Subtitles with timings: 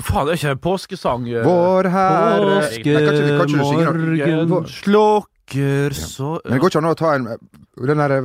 [0.00, 1.28] Faen, det er ikke en påskesang.
[1.28, 1.44] øh.
[1.44, 2.60] Vår Herre?
[3.38, 7.26] Påskemorgen slukker så Men det går ikke an å ta en
[7.84, 8.18] Den derre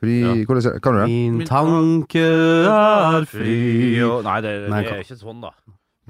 [0.00, 0.32] Fri Ja.
[0.44, 0.80] Hvordan?
[0.82, 1.08] Kan du det?
[1.08, 5.50] Min tanke er fri og- Nei, det, det er ikke sånn, da.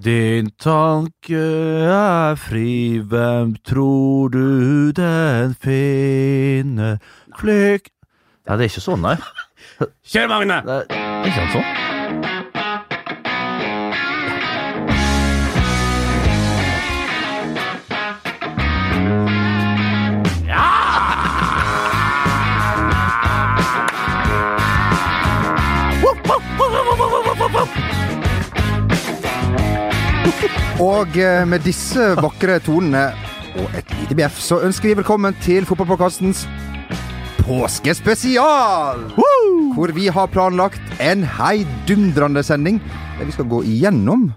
[0.01, 1.35] Din tanke
[1.91, 6.99] er fri, hvem tror du den finner
[7.37, 7.91] flyk
[8.49, 9.17] Nei, det er ikke sånn, nei.
[10.07, 10.63] Kjør, Magne!
[10.65, 11.98] Det er ikke sånn?
[30.83, 33.09] Og eh, med disse vakre tonene
[33.59, 36.45] og et lite bjeff, så ønsker vi velkommen til Fotballpåkastens
[37.43, 39.03] påskespesial!
[39.75, 42.79] Hvor vi har planlagt en heidundrende sending
[43.19, 44.29] der vi skal gå igjennom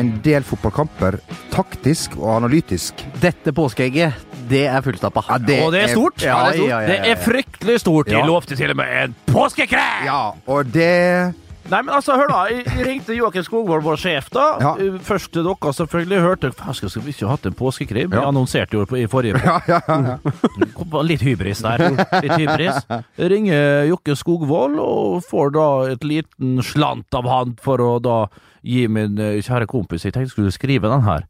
[0.00, 1.18] en del fotballkamper
[1.52, 3.02] taktisk og analytisk.
[3.20, 4.16] Dette påskeegget,
[4.48, 5.24] det er fullstappa.
[5.28, 6.22] Ja, det Og det er stort.
[6.24, 6.68] Ja, det er stort.
[6.68, 8.08] Ja, ja, ja, Det er fryktelig stort.
[8.08, 10.06] De lovte til og med en påskekrem!
[10.06, 11.34] Ja, og det
[11.70, 12.40] Nei, men altså, hør da.
[12.50, 14.44] Jeg ringte Joakim Skogvold, vår sjef, da.
[14.60, 14.72] Ja.
[14.82, 16.20] Eh, Først til dere, selvfølgelig.
[16.24, 18.12] Hørte Faen, skal vi ikke ha hatt en påskekrim?
[18.12, 18.24] Ja.
[18.28, 20.16] annonserte jo på- i forrige Ja, ja, ja.
[20.74, 21.86] Kom Litt hybris der.
[22.22, 22.82] Litt hybris.
[23.18, 28.18] Jeg ringer Jokke Skogvold og får da et liten slant av han for å da
[28.62, 31.28] gi min eh, kjære kompis Jeg tenkte jeg skulle skrive den her.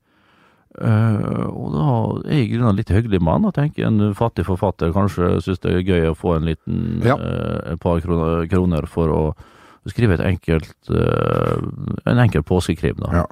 [0.73, 1.87] Uh, og da
[2.33, 5.69] er jeg i grunnen litt hyggelig mann og tenker en fattig forfatter kanskje syns det
[5.77, 7.19] er gøy å få en liten Ja.
[7.21, 9.21] uh, par kroner, kroner for å
[9.91, 11.57] skrive et enkelt eh,
[12.07, 12.97] en enkel påskekrim.
[13.03, 13.11] da.
[13.17, 13.25] Ja.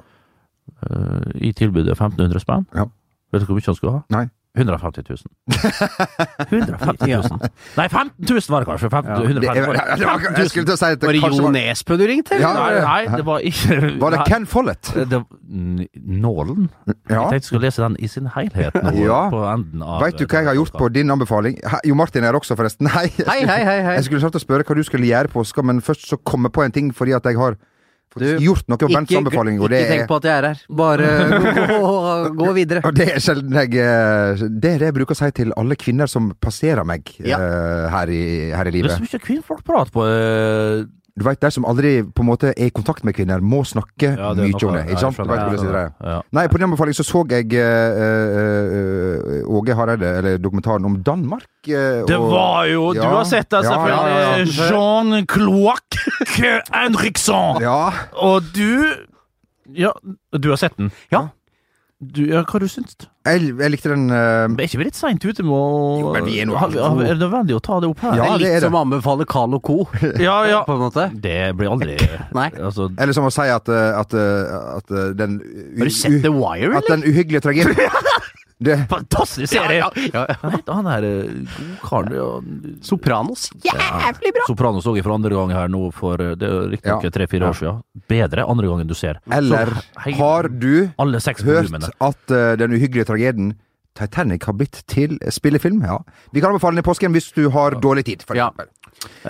[0.89, 2.67] Eh, I tilbudet 1500 spenn.
[2.75, 2.85] Ja.
[3.31, 4.01] Vet du hvor mye han skulle ha?
[4.09, 4.25] Nei.
[4.57, 5.17] 150 000.
[6.51, 7.23] 150 000.
[7.77, 8.89] Nei, 15 000 var det kanskje.
[8.91, 9.19] 15, Ja.
[9.23, 9.99] 150 Det er- var det.
[9.99, 12.05] det var- Jeg skulle til å si at det Var det kanskje Jo Nesbø du
[12.07, 12.39] ringte?
[12.39, 12.53] Ja.
[12.53, 14.91] Nei, nei, det var ikke Var det nei, Ken Follett?
[15.09, 15.23] det,
[15.95, 16.69] Nålen?
[16.87, 16.93] Ja.
[17.07, 18.91] Jeg tenkte jeg skulle lese den i sin helhet nå.
[19.05, 19.29] Ja.
[19.31, 21.57] På enden av Veit du hva jeg har gjort på din anbefaling?
[21.85, 22.87] Jo Martin er også, forresten.
[22.91, 23.07] Nei.
[23.27, 23.81] Hei, hei, hei.
[23.81, 23.95] hei.
[23.95, 26.49] Jeg skulle starte å spørre hva du skulle gjøre på påska, men først så komme
[26.51, 27.55] på en ting fordi at jeg har
[28.11, 30.63] faktisk Du, gjort noe på Bents anbefaling, Ikke, ikke tenk på at jeg er her.
[30.81, 31.11] Bare
[31.71, 31.91] gå,
[32.41, 32.83] gå videre.
[32.87, 35.77] og det er sjelden jeg eh, Det er det jeg bruker å si til alle
[35.79, 37.39] kvinner som passerer meg Ja.
[37.39, 38.23] uh, her, i,
[38.55, 40.83] her i Det er så mye kvinnfolk prater på eh,
[41.19, 44.13] Du veit, de som aldri på en måte er i kontakt med kvinner, må snakke
[44.15, 44.83] ja, det mye om det.
[44.93, 45.17] Ikke sant?
[45.19, 45.49] jeg vet skjønner.
[45.49, 45.91] hvordan det er.
[46.07, 46.19] Ja.
[46.37, 50.95] Nei, på din anbefaling så så jeg eh, eh, eh, Åge Hareide, eller dokumentaren om
[51.03, 51.49] Danmark.
[51.67, 54.57] Og, Det var jo Du har sett det, Ja, ja, selvfølgelig.
[54.57, 54.69] ja.
[54.71, 55.99] Jean-Cloac
[56.73, 57.61] Henriksson.
[57.61, 57.91] Ja.
[58.15, 58.95] Og du
[59.75, 59.91] Ja,
[60.33, 60.91] du har sett den?
[61.11, 61.27] Ja.
[62.01, 63.03] Du, ja, hva du syns du?
[63.29, 65.65] Jeg, jeg likte den eh, Er ikke vi litt seint ute med å
[66.01, 68.15] Jo, men vi er nå Har- har- Er det nødvendig å ta det opp her?
[68.17, 68.61] Ja, det er det er litt det.
[68.65, 69.75] som å anbefale Carl og Co.
[70.27, 70.63] ja, ja.
[70.65, 71.05] På en måte.
[71.21, 71.99] Det blir aldri
[72.33, 72.47] Nei.
[72.57, 75.37] Altså, Eller som å si at, at, at, eh, at eh, den
[75.77, 77.77] Har du sett The Wire, At den uhyggelige tragedien
[78.61, 79.79] det, fantastisk serie!
[79.81, 80.49] Ja, ja, ja.
[80.61, 81.31] Hva han der eh,
[81.81, 82.27] godkaren ja,
[82.85, 83.47] Sopranos.
[83.65, 84.45] Jævlig bra!
[84.47, 87.13] Sopranos så jeg for andre gang her nå for eh, Det er riktignok Ja.
[87.15, 87.81] tre-fire år siden.
[88.11, 89.19] Bedre andre gangen du ser.
[89.33, 91.89] Eller Så, hei, har du hørt volumene.
[91.99, 93.53] at uh, den uhyggelige tragedien
[93.97, 95.81] Titanic har blitt til spillefilm?
[95.83, 95.97] Ja.
[96.31, 98.23] Vi kan anbefale den i påsken hvis du har dårlig tid.
[98.23, 98.49] For Ja.
[98.53, 98.69] eksempel.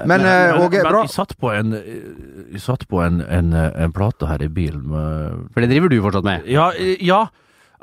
[0.06, 0.22] Men
[0.59, 1.02] Åge, bra.
[1.06, 5.48] jeg satt på en Jeg satt på en, en, en plate her i bilen med
[5.53, 6.44] For det driver du fortsatt med.
[6.52, 7.28] Ja, ja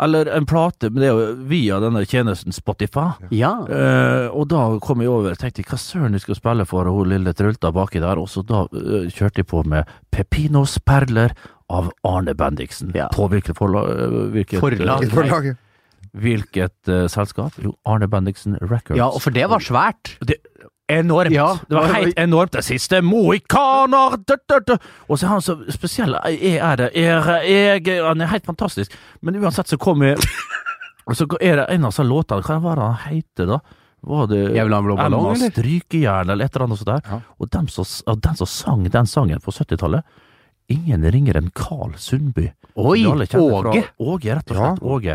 [0.01, 3.09] eller en plate, men det er jo via denne tjenesten Spotify.
[3.35, 3.53] Ja.
[3.67, 7.01] Eh, og da kom jeg over og tenkte hva søren jeg skal spille for og
[7.01, 8.19] hun lille trulta baki der.
[8.23, 11.35] Og så da eh, kjørte jeg på med Pepinos perler
[11.69, 12.95] av Arne Bendiksen.
[12.97, 13.09] Ja.
[13.13, 13.91] På hvilket forlag?
[13.91, 15.51] eh, hvilket, Forlag.
[15.53, 15.55] eh,
[16.19, 17.59] hvilket eh, selskap?
[17.63, 18.97] Jo, Arne Bendiksen Records.
[18.99, 20.15] ja, og for det var svært.
[20.25, 20.39] det,
[20.89, 21.35] Enormt.
[21.35, 21.59] Ja.
[21.69, 22.53] Det var helt enormt.
[22.53, 24.15] Det siste Mohikaner.
[25.09, 26.15] Og så er han så spesiell.
[26.33, 26.91] Jeg er det.
[26.97, 28.95] Jeg, jeg, han er helt fantastisk.
[29.21, 30.17] Men uansett så kommer
[31.09, 33.59] Og så er det en av disse låtene Hva var det han heter, da?
[34.09, 35.51] Var det en blå ballong, eller?
[35.51, 37.01] Strykejern, eller et eller annet sånt der?
[37.09, 37.21] Ja.
[37.41, 37.89] Og den som,
[38.23, 40.05] den som sang den sangen på 70-tallet
[40.69, 42.51] Ingen ringer enn Carl Sundby.
[42.77, 43.25] Oi, Åge.
[43.99, 44.75] Åge, rett og Ja.
[44.75, 44.83] slett.
[44.85, 45.15] Åge.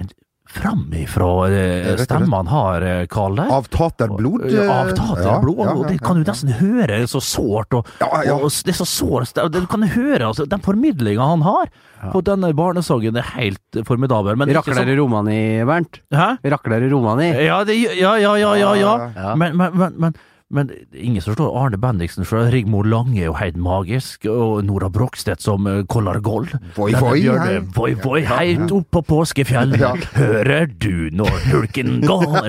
[0.00, 0.08] En
[0.50, 2.08] framifrå eh, Rett og slett.
[2.08, 3.50] stemme han har, Karl Carl der.
[3.56, 4.46] Av taterblod.
[4.50, 5.58] Ja, eh, Av taterblod.
[5.58, 6.86] ja, ja, og det kan du nesten høre.
[6.86, 7.74] Det er så sårt.
[7.74, 8.34] Og, Ja, ja.
[8.36, 9.34] og det er så sårt.
[9.52, 11.70] Du kan høre altså, Den formidlinga han har
[12.12, 14.36] på denne barnesangen, er helt formidabel.
[14.36, 16.00] Men ikke Rakler i Romani, Bernt?
[16.12, 16.36] Hæ?
[16.44, 17.30] Rakler i Romani?
[17.46, 19.10] Ja, det, ja, ja, ja, ja, ja.
[19.16, 19.34] Ja.
[19.34, 20.14] Men, men, men, men,
[20.50, 24.88] men ingen som slår Arne Bendiksen fra Rigmor Lange er jo helt magisk, og Nora
[24.92, 26.52] Brogstedt som Collar Kollar Gold.
[26.76, 27.58] Voi, voi, hei.
[27.74, 29.94] voi, voi, heit opp på påskefjellet, Ja.
[30.14, 32.48] hører du når hulken går?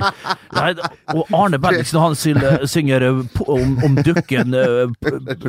[0.54, 0.70] Nei,
[1.16, 4.94] og Arne Bendiksen han synger, eh, om, om dukken eh,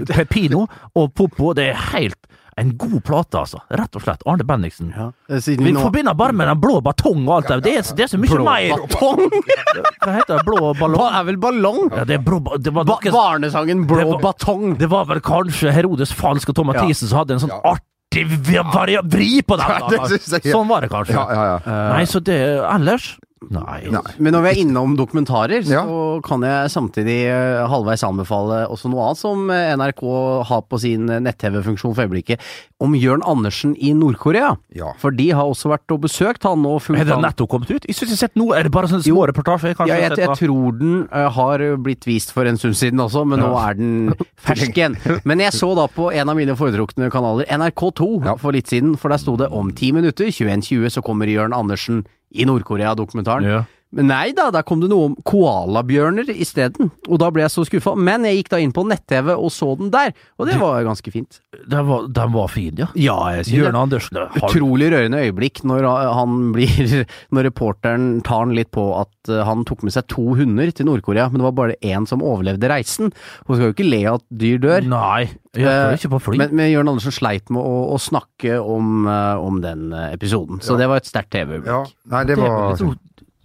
[0.08, 2.16] Pepino og Popo, det er helt
[2.58, 3.60] En god plate, altså.
[3.70, 4.22] Rett og slett.
[4.26, 4.90] Arne Bendiksen.
[4.96, 5.08] Ja.
[5.30, 7.58] Eh, Vi nå forbinder bare med den blå batong og alt det.
[7.68, 9.22] Det er, det er så mye Blå mer batong?
[10.04, 10.44] Hva heter det?
[10.48, 10.98] Blå ballong?
[10.98, 11.80] Ba, er vel ballong?
[11.94, 14.76] Ja, det er blå Det var, Ba noe- barnesangen Blå Det var- batong.
[14.78, 16.86] det var vel kanskje Herodes Falsk og Tom Ja.
[16.92, 17.74] Som hadde en sånn Ja.
[17.76, 19.66] artig vri på den.
[19.68, 21.12] Jeg- Sånn var det kanskje.
[21.14, 21.92] Ja, ja, ja.
[21.94, 23.16] Nei, så det ellers
[23.50, 23.84] Nei.
[23.92, 24.00] Nei.
[24.18, 25.84] Men når vi er innom dokumentarer, Ja.
[25.86, 30.02] så kan jeg samtidig eh, halvveis anbefale også noe annet som eh, NRK
[30.48, 32.40] har på sin nett-TV-funksjon for øyeblikket,
[32.82, 34.56] om Jørn Andersen i Nord-Korea.
[34.74, 34.92] Ja.
[34.98, 37.86] For de har også vært og besøkt han og fulgt Er det nettopp kommet ut?
[37.86, 38.56] Jeg syns jeg har sett noe.
[38.58, 39.74] Er det bare sånne små reportasjer?
[39.78, 42.98] Kanskje Ja, jeg jeg, jeg tror den eh, har blitt vist for en stund siden
[43.06, 44.12] også, men nå er den
[44.42, 44.98] fersk igjen.
[45.24, 48.34] Men jeg så da på en av mine foretrukne kanaler, NRK2, Ja.
[48.36, 52.04] for litt siden, for der sto det om ti minutter, 21.20, så kommer Jørn Andersen
[52.30, 53.44] i Nord-Korea-dokumentaren.
[53.44, 53.64] Ja.
[53.96, 57.62] Men nei da, der kom det noe om koalabjørner isteden, og da ble jeg så
[57.64, 57.94] skuffa.
[57.96, 61.12] Men jeg gikk da inn på nett-TV og så den der, og det var ganske
[61.14, 61.38] fint.
[61.72, 62.90] Den var, den var fin, ja.
[63.00, 68.52] Ja, jeg Jørn Andersen har- Utrolig rørende øyeblikk når han blir Når reporteren tar han
[68.56, 71.56] litt på at uh, han tok med seg to hunder til Nord-Korea, men det var
[71.56, 73.08] bare én som overlevde reisen.
[73.48, 74.84] Hun skal jo ikke le at dyr dør.
[74.88, 76.36] Nei, jeg er Eh, ikke på fly.
[76.44, 80.76] Men, men Jørn Andersen sleit med å, å snakke om, uh, om den episoden, så
[80.78, 81.72] det var et sterkt TV-øyeblikk.
[81.72, 81.84] ja.
[82.12, 82.76] Nei, det var.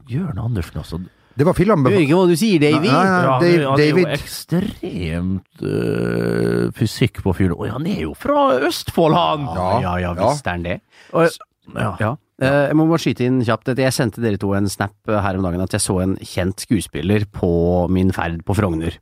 [0.10, 1.00] Jørn Andersen, altså.
[1.36, 1.64] Det var Du
[1.98, 2.86] ikke hva du sier, Davy?
[2.86, 3.64] Nei, nei, Ja, David.
[3.80, 7.56] er jo ekstremt øh, fysikk på fyren.
[7.58, 9.48] Oi, han er jo fra Østfold, han!
[9.50, 10.80] Ja, ja, ja, visst er han det.
[11.14, 11.30] Og-
[11.74, 11.96] Ja.
[12.00, 12.16] Ja.
[12.42, 13.70] Eh, jeg må bare skyte inn kjapt.
[13.78, 16.60] Jeg sendte dere to en snap eh, her om dagen at jeg så en kjent
[16.60, 18.98] skuespiller på min ferd på Frogner.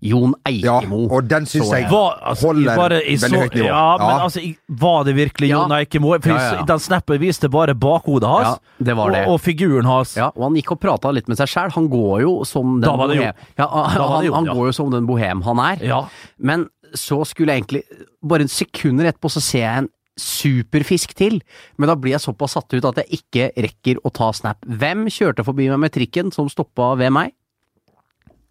[0.00, 1.00] Jon Eikemo.
[1.06, 1.90] Ja, og den syns jeg jeg.
[1.92, 3.66] Var, altså, holder bare, jeg veldig så, høyt nivå.
[3.68, 5.62] Ja, men altså, jeg, var det virkelig Ja.
[5.62, 6.12] Jon Eikemo?
[6.14, 6.66] For Ja, ja, ja.
[6.68, 9.24] Den snappen viste bare bakhodet hans, Ja, det var det.
[9.26, 10.16] Og, og figuren hans.
[10.16, 11.74] Ja, og han gikk og prata litt med seg sjæl.
[11.76, 13.44] Han går jo som den Da var det bohem.
[13.58, 15.84] Ja, han, han, han går jo som den bohem han er.
[15.84, 16.00] Ja.
[16.38, 17.82] Men så skulle jeg egentlig
[18.26, 21.42] Bare en sekunder etterpå så ser jeg en superfisk til,
[21.76, 24.62] men da blir jeg såpass satt ut at jeg ikke rekker å ta snap.
[24.64, 27.34] Hvem kjørte forbi meg med trikken som stoppa ved meg?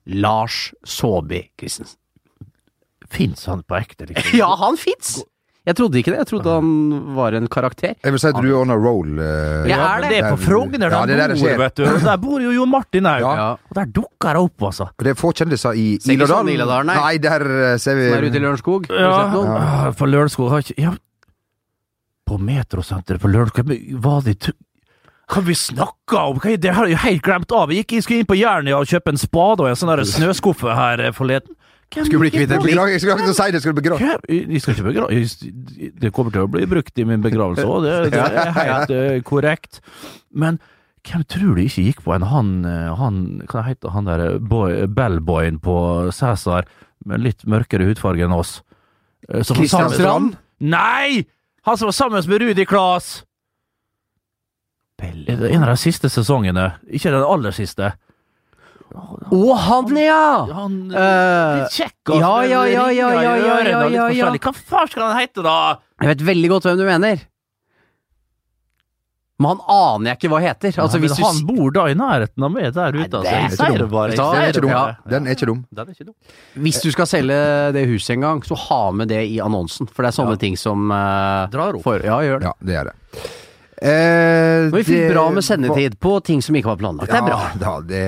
[0.07, 1.97] Lars Saabye Christensen.
[3.09, 4.37] Fins han på ekte, liksom?
[4.41, 5.19] Ja, han fins!
[5.65, 6.67] Jeg trodde ikke det, jeg trodde han
[7.15, 7.95] var en karakter.
[8.05, 9.15] Jeg vil si at du er on a roll.
[9.17, 10.09] Uh, Ja, Ja, er det?
[10.11, 11.57] det er på Frogner Ja, det der bor, skjer.
[11.57, 11.83] vet du.
[11.89, 13.23] Og der bor jo Jon Martin òg.
[13.25, 13.47] Ja.
[13.57, 14.87] Og der dukker det opp, altså.
[15.01, 16.29] Det er få kjendiser i Iladalen.
[16.35, 16.97] sånn Iladalen, nei.
[17.01, 18.85] Nei, der uh, ser vi Som er ute i Lørenskog.
[18.93, 19.09] Ja?
[19.55, 20.93] Ah, for Lørenskog har ikke ja.
[22.29, 24.53] På Metrosenteret på Lørenskog men Hva de tu-
[25.31, 26.39] Hva vi snakka om?
[26.41, 27.71] Hva det har jeg jo helt glemt av.
[27.73, 30.75] Jeg gikk jeg skulle inn på Jernia og kjøpe en spade og en sånn snøskuffe
[30.77, 31.55] her eh, forleden.
[31.93, 34.15] Hvem Skulle bli kvitt en Jeg skulle ikke si det, skulle begrave.
[34.27, 35.19] Jeg skal ikke begrave
[36.01, 39.19] Det kommer til å bli brukt i min begravelse òg, det, det er helt eh,
[39.25, 39.81] korrekt.
[40.33, 40.57] Men
[41.05, 43.21] hvem tror du ikke gikk på en han, eh, han
[43.51, 45.77] Hva heter han der boy, bellboyen på
[46.15, 46.65] Cæsar
[47.05, 48.57] med litt mørkere hudfarge enn oss?
[49.29, 50.35] Kristian Strand?
[50.61, 51.25] Nei!
[51.65, 53.23] Han som var sammen med Rudi Klas!
[54.97, 55.35] Pelle.
[55.51, 56.69] En av de siste sesongene.
[56.87, 57.93] Ikke den aller siste.
[58.95, 60.45] Å, han, ja!
[60.55, 64.29] Han Eh, litt kjekk og ja, ja, ja, ja, ja, ja, ja, litt ja, ja.
[64.39, 65.55] Hva faen skal han hete, da?
[65.99, 67.23] Jeg vet veldig godt hvem du mener.
[69.35, 70.77] Men han aner jeg ikke hva heter.
[70.79, 73.01] Altså, Nei, hvis men du han bor da i nærheten av meg der ute.
[73.01, 73.25] Nei, Altså.
[73.25, 74.13] det Jeg sier det bare.
[74.13, 75.09] Jeg sier Den er ikke dum.
[75.11, 75.65] Den er ikke dum.
[75.75, 76.15] Den er ikke dum.
[76.63, 77.39] Hvis du skal selge
[77.75, 79.89] det huset en gang, så ha med det i annonsen.
[79.91, 80.43] For det er sånne Ja.
[80.45, 81.83] ting som uh, Drar opp.
[81.83, 82.47] For, ja, gjør det.
[82.47, 82.95] Ja, det er det.
[83.81, 87.11] Eh, vi fikk det bra med sendetid på ting som ikke var planlagt.
[87.11, 87.41] Det er bra.
[87.59, 88.05] Da, det,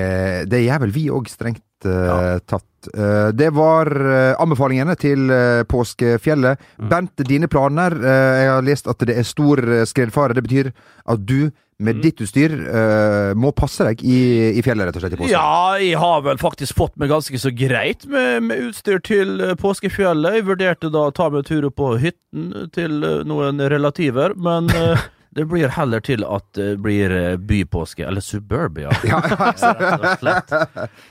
[0.52, 2.64] det gjør vel vi òg strengt eh, tatt.
[2.94, 6.60] Uh, det var uh, anbefalingene til uh, påskefjellet.
[6.78, 6.90] Mm.
[6.92, 7.96] Bent, dine planer.
[7.98, 9.60] jeg har lest at det er stor
[9.90, 10.36] skredfare.
[10.38, 10.70] Det betyr
[11.04, 12.02] at du med Mm.
[12.02, 15.12] ditt utstyr uh, må passe deg i, i fjellet, rett og slett.
[15.14, 15.30] i påsken.
[15.30, 20.40] Ja, jeg har vel faktisk fått meg ganske så greit med, med utstyr til påskefjellet.
[20.40, 22.98] Jeg vurderte da å ta meg en tur opp på hytten til
[23.30, 25.06] noen relativer, men eh,
[25.38, 28.90] det blir heller til at det blir eh, bypåske, eller suburbia.
[29.08, 29.62] Ja, rett
[29.94, 30.56] og slett.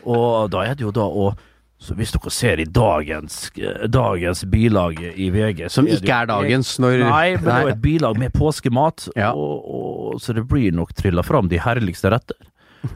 [0.06, 1.32] Og da er det jo da å
[1.78, 6.72] så hvis dere ser i dagens, eh, dagens bilag i VG Som ikke er dagens
[6.82, 9.30] når Nei, men det er et bilag med påskemat, Ja.
[9.38, 12.50] og, og, så det blir nok trilla fram de herligste retter.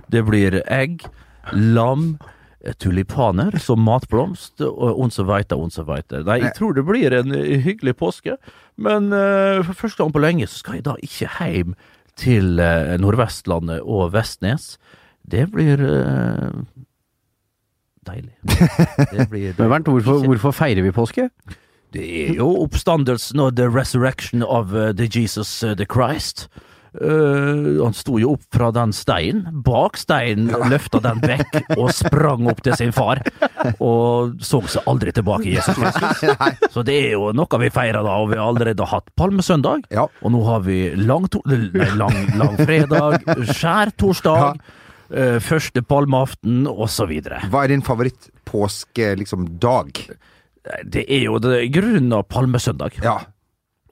[0.09, 1.05] Det blir egg,
[1.53, 2.15] lam,
[2.65, 6.23] eh, tulipaner som matblomst, og on så veite, on så veite.
[6.25, 8.39] Nei, jeg tror det blir en hyggelig påske,
[8.77, 11.75] men eh, for første gang på lenge så skal jeg da ikke hjem
[12.19, 14.75] til eh, Nordvestlandet og Vestnes.
[15.27, 16.61] Det blir eh,
[18.07, 18.35] deilig.
[19.11, 21.29] Det blir Men Bernt, hvorfor, hvorfor feirer vi påske?
[21.91, 26.47] det er jo oppstandelsen og the resurrection of the Jesus the Christ.
[26.91, 32.49] Uh, han sto jo opp fra den steinen, bak steinen, løfta den vekk og sprang
[32.51, 33.21] opp til sin far.
[33.83, 36.23] Og så seg aldri tilbake i Jesus Kristus.
[36.73, 39.87] Så det er jo noe vi feirer da, og vi har allerede hatt palmesøndag.
[39.93, 40.07] Ja.
[40.21, 44.77] Og nå har vi lang, to nei, lang, lang skjærtorsdag, Ja
[45.43, 47.09] første palmeaften osv.
[47.51, 49.89] Hva er din favoritt-påske, liksom, dag?
[50.87, 52.95] Det er jo det grunnen av palmesøndag.
[53.03, 53.17] Ja.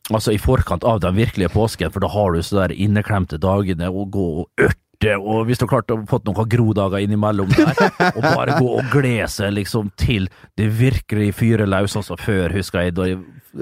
[0.09, 3.91] Altså i forkant av den virkelige påsken, for da har du så der inneklemte dagene
[3.91, 4.63] og gå og
[4.99, 7.75] ørte, og hvis du har klart å fått noen grodager innimellom der,
[8.17, 10.27] og bare gå og glede seg liksom til
[10.59, 13.19] det virkelig fyrer løs, altså før, husker jeg, da jeg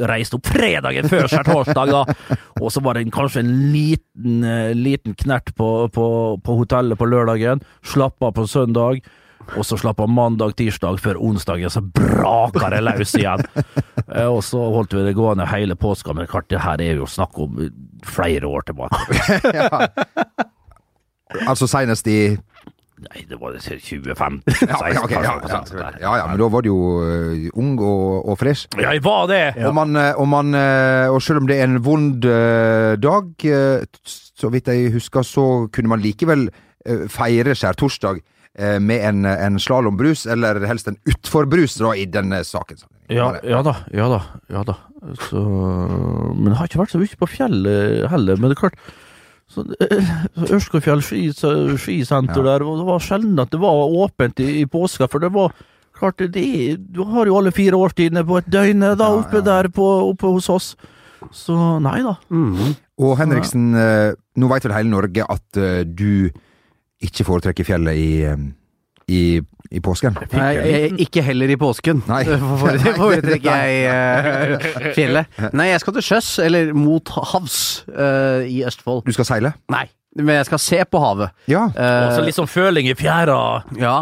[0.10, 5.14] reiste opp fredagen før skjærtorsdag, da, og så var det kanskje en liten, eh, liten
[5.16, 6.08] knert på, på,
[6.44, 9.00] på hotellet på lørdagen, slapp av på søndag,
[9.56, 13.46] og så slapp av mandag, tirsdag, før onsdagen så braker det løs igjen.
[14.12, 17.08] Eh, Og så holdt vi det gående hele påska, men klart det her er jo
[17.08, 17.62] snakk om
[18.04, 19.08] flere år tilbake.
[21.48, 22.20] Altså senest i
[22.98, 24.40] Nei, det var 2015
[24.72, 28.40] ja, ja, ja, ja, ja, ja, men da var du jo uh, ung og, og
[28.42, 28.66] fresh.
[28.74, 29.42] Ja, jeg var det!
[29.68, 33.46] Og, man, eh, og, man, eh, og selv om det er en vond uh, dag,
[34.02, 38.24] så vidt jeg husker, så kunne man likevel uh, feire skjærtorsdag
[38.82, 42.80] med en, en slalåmbrus, eller helst en utforbrus, da, i denne saken.
[43.14, 44.18] Ja, ja da, ja da,
[44.50, 44.74] ja da.
[45.28, 45.44] Så,
[46.34, 48.42] men det har ikke vært så mye på fjellet heller.
[48.42, 48.82] Men det er klart
[49.50, 50.12] så, eh,
[50.52, 51.44] Ørskogfjell skis-
[51.80, 52.58] skisenter Ja.
[52.58, 55.54] der, og det var sjelden at det var åpent i, i påska, for det var
[55.98, 59.88] klart det, Du har jo alle fire årstidene på et døgn da, oppe der på,
[60.12, 60.76] oppe hos oss.
[61.34, 62.18] Så nei da.
[62.30, 62.76] Mhm.
[63.00, 66.30] Og Henriksen, eh, nå vet vel hele Norge at eh, du
[67.02, 68.38] ikke foretrekker fjellet i, eh,
[69.08, 69.40] i,
[69.72, 70.18] i påsken.
[70.34, 72.02] Nei, jeg- ikke heller i påsken.
[72.10, 72.24] Nei.
[72.62, 75.38] Fore- Foretrekker jeg uh, fjellet.
[75.56, 77.60] Nei, jeg skal til sjøs, eller mot havs,
[77.92, 79.06] uh, i Østfold.
[79.08, 79.54] Du skal seile?
[79.72, 79.86] Nei,
[80.20, 81.32] men jeg skal se på havet.
[81.52, 81.66] Ja.
[81.72, 83.40] Uh, Også litt sånn føling i fjæra.
[83.80, 83.98] ja,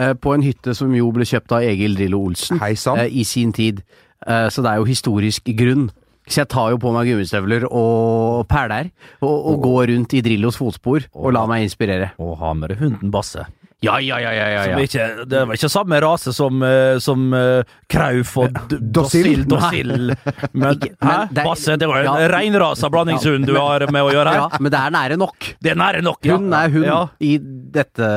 [0.00, 3.50] Uh, på en hytte som jo ble kjøpt av Egil Drillo Olsen eh, i sin
[3.52, 3.80] tid.
[4.22, 5.88] Eh, så det er jo historisk grunn.
[6.30, 10.56] Så jeg tar jo på meg gummistøvler og perler, og, og går rundt i Drillos
[10.62, 12.12] fotspor og lar meg inspirere.
[12.22, 13.42] Og ha med deg hunden Basse.
[13.82, 14.78] Ja, ja, ja, ja, ja, ja.
[14.84, 19.46] ikke, det var ikke samme rase som, eh, som uh, Krauf og Dossil.
[19.48, 20.10] Dossill.
[20.52, 22.28] Men, Ikke- men det Basse, det var en Ja.
[22.28, 24.40] reinrasa blandingshund du har med å gjøre her.
[24.42, 25.48] Ja, men det er nære nok.
[25.62, 26.36] Det er nære nok, ja.
[26.36, 26.98] Hun er hun Ja.
[27.20, 28.10] i dette,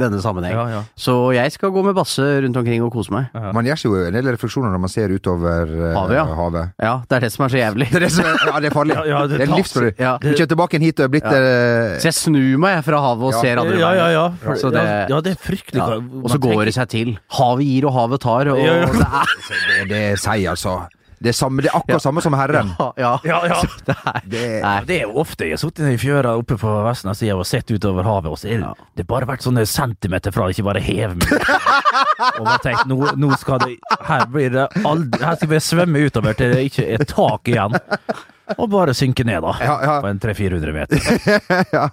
[0.00, 0.54] denne sammenheng.
[0.56, 0.80] Ja, ja.
[0.96, 3.28] Så jeg skal gå med Basse rundt omkring og kose meg.
[3.34, 3.52] Ja.
[3.52, 6.24] Man gjør seg jo en del refleksjoner når man ser utover uh, Havet, ja.
[6.40, 6.72] havet.
[6.80, 7.90] Ja, det er det som er så jævlig.
[7.92, 8.96] Det er, det som er, ja, det er farlig.
[9.00, 9.92] Ja, ja, det det er livsfarlig.
[10.00, 10.16] Ja.
[10.22, 11.44] Du kommer tilbake hit og er blitt Ja.
[11.44, 13.40] eh, Så jeg snur meg fra havet og Ja.
[13.44, 14.54] ser andre Ja, ja, ja.
[14.56, 15.82] Så det- ja, ja, det er fryktelig.
[15.82, 15.98] Ja.
[16.22, 17.12] Og så går tenker- det seg til.
[17.40, 18.86] Havet gir og havet tar, og Ja, ja.
[18.94, 20.78] det er det, det sier altså
[21.20, 22.70] det er, samme, det er akkurat samme som Herren.
[22.78, 23.08] Ja, ja.
[23.28, 23.56] Ja, ja.
[23.84, 24.84] Det er, Det, er.
[24.88, 28.06] Det er jo ofte jeg har sittet i fjøra oppe på Vestlandsida og sett utover
[28.08, 28.86] havet, og så er det, Ja.
[28.96, 31.34] det bare vært sånne centimeter fra, ikke bare hev meg.
[32.38, 33.76] og man tenkt, nå, nå skal det
[34.08, 37.76] Her blir det aldri Her skal vi svømme utover til det ikke er tak igjen.
[38.56, 39.52] Og bare synke ned, da.
[39.60, 40.00] Ja, ja.
[40.00, 41.68] På en 300-400 meter.
[41.76, 41.84] ja.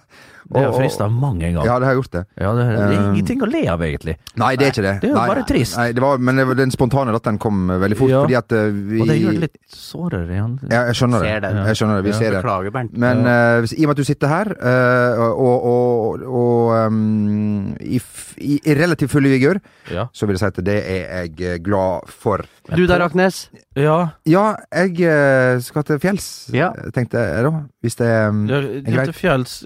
[0.48, 1.66] Det har frista mange ganger.
[1.66, 2.22] ja, det har gjort det.
[2.40, 4.16] Ja, det, det er Um, ingenting å le av, egentlig.
[4.40, 4.94] Nei, det er ikke det.
[5.02, 5.76] Det er jo nei, bare trist.
[5.78, 8.22] Nei, det var, men det var- den spontane latteren kom veldig fort, Ja.
[8.24, 10.60] fordi at eh, vi Og det gjør det litt sårere igjen.
[10.72, 11.42] Ja, jeg skjønner det.
[11.42, 11.52] Det.
[11.68, 12.04] Jeg skjønner det.
[12.04, 12.18] Vi Ja.
[12.18, 12.42] ser det.
[12.44, 12.98] Beklager, Bernt.
[12.98, 17.76] Men uh, hvis- i og med at du sitter her, uh, og, og, og um,
[17.82, 18.00] i,
[18.40, 19.60] i, i relativt full vigør,
[19.92, 20.08] Ja.
[20.14, 22.42] så vil jeg si at det er jeg eh, glad for.
[22.76, 23.50] Du der, Aknes.
[23.76, 26.72] Ja, Ja, jeg eh, skal til fjells, Ja.
[26.94, 27.52] tenkte jeg da.
[27.84, 29.06] Hvis det um, er greit.
[29.06, 29.64] til fjells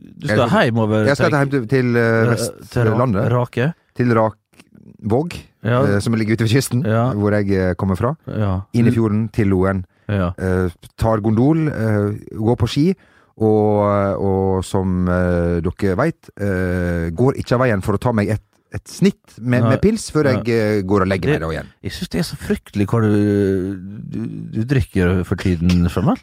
[0.00, 3.24] Du skal Jeg- hjemover Jeg skal hjem til, til Vestlandet.
[3.28, 3.72] Ra- Rake?
[3.96, 5.82] Til Rakvåg, Ja.
[5.84, 7.12] eh, som ligger ute ved kysten, Ja.
[7.12, 8.14] hvor jeg eh, kommer fra.
[8.26, 8.60] ja.
[8.72, 9.84] Inn i fjorden, til Loen.
[10.08, 12.94] Eh, tar gondol, eh, går på ski,
[13.40, 18.28] og, og som eh, dere veit, eh, går ikke av veien for å ta meg
[18.34, 18.42] et,
[18.72, 21.70] et snitt med, med pils før jeg uh, går og legger Det- meg da igjen.
[21.82, 23.76] Jeg syns det er så fryktelig hva du,
[24.06, 24.20] du,
[24.54, 26.20] du drikker for tiden, Samuel.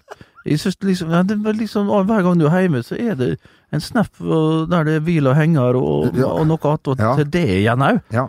[0.47, 3.37] Jeg synes liksom, ja, det er liksom Hver gang du er hjemme, så er det
[3.73, 4.07] en snap
[4.71, 6.25] der det er bil og henger og, Ja.
[6.31, 7.15] og noe attåt Ja.
[7.19, 8.01] til det igjen òg.
[8.15, 8.27] Ja.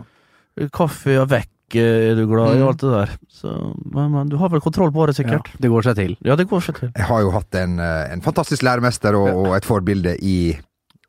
[0.75, 2.63] Kaffe og vekk er du glad i, Mm.
[2.63, 3.09] og alt det der.
[3.29, 3.51] Så,
[3.93, 5.47] men, men du har vel kontroll på det, sikkert?
[5.61, 6.17] Det går seg til.
[6.25, 6.91] Ja, det går seg til.
[6.97, 10.57] Jeg har jo hatt en, eh, en fantastisk læremester og, og et forbilde i,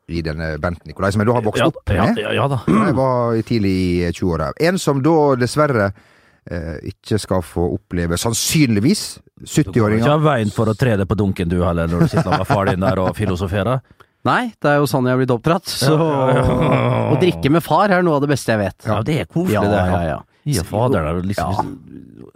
[0.07, 2.17] i denne Bent Nikolai, som jeg da har vokst ja, opp med.
[2.21, 2.61] ja, ja da.
[2.67, 4.51] da Jeg var tidlig i 20-åra.
[4.61, 5.91] En som da dessverre
[6.91, 11.07] ikke skal få oppleve, sannsynligvis, Du går 70-åringer ikke av veien for å tre deg
[11.09, 13.81] på dunken du heller, når du sitter med far din der og filosoferer.
[14.25, 15.65] Nei, det er jo sånn jeg har blitt oppdratt.
[15.69, 17.05] Så Ja, ja, ja.
[17.13, 18.85] å drikke med far er noe av det beste jeg vet.
[18.85, 19.85] Ja, det er koselig, ja, det.
[19.93, 20.19] ja, ja.
[20.49, 21.71] Ja, fader, det er liksom,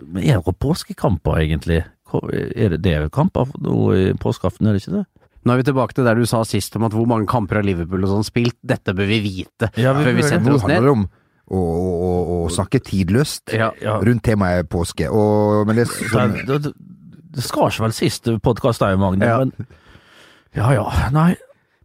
[0.06, 1.84] Men er det noen påskekamper, egentlig?
[2.16, 5.06] Er det, det er kamper nå i påskeaften, er det ikke det?
[5.46, 7.66] Nå er vi tilbake til der du sa sist om at hvor mange kamper har
[7.66, 8.56] Liverpool og sånn spilt.
[8.66, 10.30] Dette bør vi vite Ja, vi før vi det.
[10.32, 10.86] setter oss ned.
[11.52, 12.12] Og, å,
[12.46, 13.72] å snakke tidløst Ja.
[13.82, 14.00] Ja.
[14.02, 15.10] rundt temaet påske.
[15.12, 16.74] Og, men det, sånn, Det, det,
[17.36, 19.38] det skar seg vel sist podkast òg, Magne, Ja.
[19.44, 19.52] men
[20.56, 21.36] Ja ja, nei.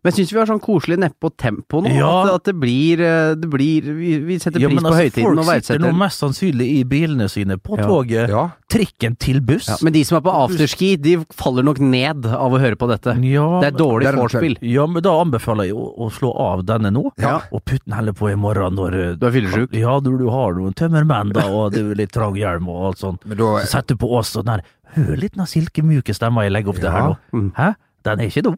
[0.01, 1.91] Men jeg syns vi har sånn koselig nedpå tempo nå.
[1.93, 2.09] Ja.
[2.25, 5.03] At, at det blir, eh, det blir Vi, vi setter Ja, pris men på altså,
[5.05, 7.85] høytiden og folk sitter verdsetter nå mest sannsynlig i bilene sine, på Ja.
[7.91, 8.45] toget, ja.
[8.73, 9.69] trikken til buss.
[9.69, 12.89] Ja, men de som er på afterski, de faller nok ned av å høre på
[12.89, 13.13] dette.
[13.29, 14.57] Ja, Det er dårlig det vorspiel.
[14.63, 17.43] Ja, men da anbefaler jeg å, å slå av denne nå, Ja.
[17.53, 19.75] og putte den heller på i morgen når eh, Du er fyllesyk.
[19.77, 22.99] Ja, når du har noen tømmermenn da, og det er litt trang hjelm og alt
[23.05, 23.27] sånt.
[23.27, 24.65] Men da Så setter du på oss og den der
[24.97, 26.91] Hør litt den silkemjuke stemma jeg legger opp til Ja.
[26.91, 27.17] her nå.
[27.33, 27.53] Mm.
[27.55, 27.75] Hæ?
[28.03, 28.57] Den er ikke dum.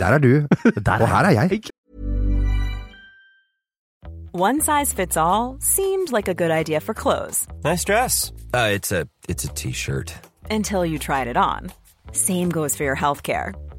[0.00, 0.46] Der er du,
[0.86, 1.60] Der og her er jeg.
[4.32, 8.32] One size fits all seemed like a good idea for clothes Nice dress.
[8.52, 10.12] Uh, it's a it's a t-shirt.
[10.50, 11.70] until you tried it on.
[12.12, 13.54] Same goes for your healthcare.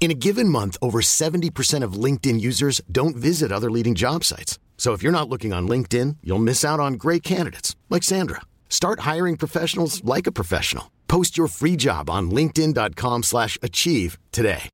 [0.00, 4.58] In a given month, over 70% of LinkedIn users don't visit other leading job sites.
[4.78, 8.40] So if you're not looking on LinkedIn, you'll miss out on great candidates like Sandra.
[8.70, 10.84] Start hiring professionals like a professional.
[11.08, 14.68] Post your free job on linkedin.com slash achieve today.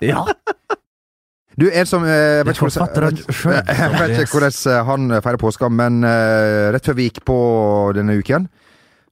[0.00, 0.24] Ja.
[1.58, 2.86] Du, en som eh, jeg vet hvordan-
[4.22, 7.38] ikke hvordan eh, han feirer påska, men eh, rett før vi gikk på
[7.98, 8.46] denne uken,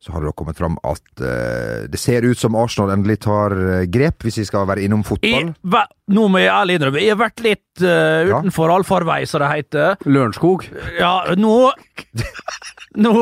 [0.01, 3.55] så har det da kommet fram at uh, det ser ut som Arsenal endelig tar
[3.57, 5.51] uh, grep, hvis vi skal være innom fotball.
[5.51, 8.39] Jeg, nå må jeg ærlig innrømme, jeg har vært litt Ja.
[8.41, 9.97] utenfor allfarvei, som det heter.
[10.09, 10.63] Lørenskog.
[10.99, 11.73] Ja, nå
[12.97, 13.13] Nå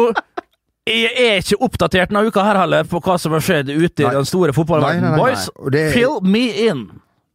[0.86, 4.04] Jeg er ikke oppdatert denne uka her heller på hva som har skjedd ute i
[4.04, 4.12] Nei.
[4.18, 5.46] den store fotballverdenen, nei, boys.
[5.56, 5.70] nei.
[5.72, 6.82] Det- Fill me in!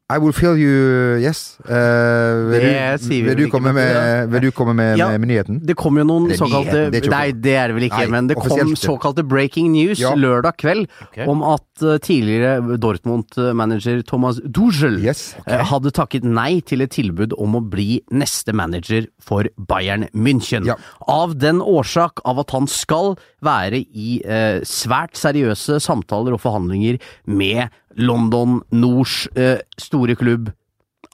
[0.10, 1.60] I will feel you, yes.
[1.62, 5.12] Uh, vil, Det sier vi vil, du komme med, med, vil du komme med, Ja.
[5.13, 5.60] med, nyheten?
[5.62, 8.38] Det kom jo noen såkalte det Nei, det er det vel ikke, Nei, men det
[8.41, 10.15] kom såkalte breaking news Ja.
[10.17, 11.28] lørdag kveld okay.
[11.30, 15.36] om at eh, tidligere Dortmund-manager Thomas Duschel Yes.
[15.43, 15.62] okay.
[15.69, 20.65] hadde takket nei til et tilbud om å bli neste manager for Bayern München.
[20.65, 20.80] Ja.
[21.06, 23.13] Av den årsak av at han skal
[23.45, 26.98] være i eh, svært seriøse samtaler og forhandlinger
[27.30, 30.52] med London Nords eh, store klubb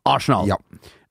[0.05, 0.49] Arsenal.
[0.49, 0.57] Ja.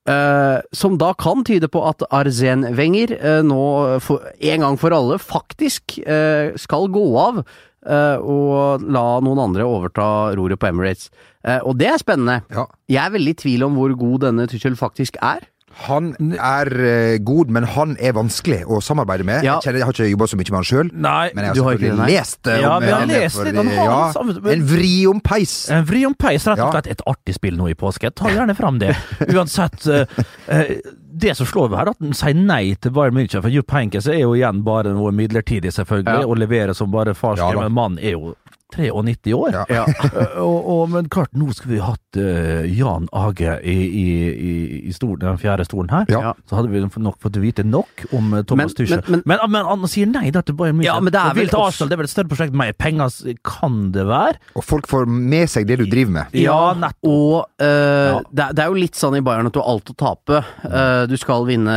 [0.05, 3.61] Eh, som da kan tyde på at Arzen Wenger eh, nå
[4.05, 9.64] for, en gang for alle faktisk eh, skal gå av eh, og la noen andre
[9.64, 11.09] overta roret på Emirates.
[11.40, 12.42] Eh, og det er spennende.
[12.53, 12.66] Ja.
[12.92, 15.48] Jeg er veldig i tvil om hvor god denne Tuchel faktisk er.
[15.89, 19.43] Han er eh, god, men han er vanskelig å samarbeide med.
[19.45, 19.59] Ja.
[19.59, 22.09] Jeg, kjenner, jeg har ikke jobba så mye med han sjøl, men jeg har selvfølgelig
[22.09, 25.55] lest om Ja, han lest for- han ja, men- En vri om peis!
[25.71, 26.87] En vri om peis, rett og slett.
[26.95, 28.11] Et artig spill nå i påske.
[28.15, 28.95] Ta gjerne fram det.
[29.29, 29.87] Uansett.
[29.87, 30.07] eh,
[30.49, 30.77] eh,
[31.17, 33.41] det som slår meg her, er at han sier nei til Bayern München.
[33.41, 36.27] For Jupp Henkes er jo igjen bare noe midlertidig, selvfølgelig, Ja.
[36.27, 37.55] og leverer som bare farskap.
[37.55, 38.35] Ja men mannen er jo
[38.77, 39.57] 93 år.
[39.71, 39.85] Ja.
[40.45, 44.53] Og, og, men klart, nå skulle vi hatt uh, Jan Age i, i, i,
[44.89, 46.09] i stolen, den fjerde stolen her.
[46.11, 46.33] Ja.
[46.51, 49.03] Så hadde vi nok fått vite nok om eh, Thomas Men- Tuchel.
[49.09, 50.89] men- Men, men- men, han sier nei da til Bayern München.
[50.89, 52.55] Ja, men det er vel også- Arsenal, det er vel et større prosjekt.
[52.55, 53.11] Mer penger
[53.45, 54.39] kan det være?
[54.59, 56.35] Og folk får med seg det du driver med.
[56.39, 57.05] Ja, nettopp.
[57.05, 58.21] Og uh, Ja.
[58.33, 60.43] det, det er jo litt sånn i Bayern at du har alt å tape.
[60.65, 61.75] Uh, du skal vinne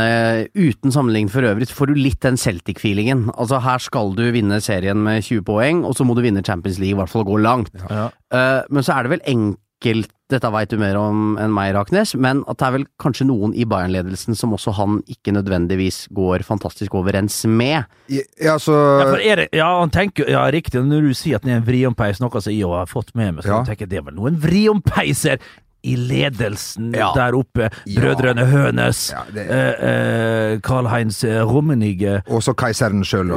[0.54, 3.28] uten sammenligning for øvrig, så får du litt den Celtic-feelingen.
[3.38, 6.78] Altså her skal du vinne serien med 20 poeng, og så må du vinne Champions
[6.78, 7.72] League, i hvert fall gå langt.
[7.88, 8.08] Ja.
[8.32, 12.10] Uh, men så er det vel enkelt dette veit du mer om enn meg, Raknes,
[12.20, 16.44] men at det er vel kanskje noen i Bayern-ledelsen som også han ikke nødvendigvis går
[16.44, 17.86] fantastisk overens med.
[18.12, 21.46] Ja, så Ja, for er det, ja, han tenker, ja, riktig, når du sier at
[21.48, 23.62] han er en vriompeis, noe som jeg har fått med meg, så Ja.
[23.64, 25.38] tenker jeg det er vel noen vriompeiser
[25.84, 27.12] i ledelsen Ja.
[27.14, 27.68] der oppe.
[27.86, 28.14] Ja.
[28.48, 33.30] Hønes, Ja, eh, eh, Karl-Heinz eh, Rummenigge, Og så keiseren sjøl.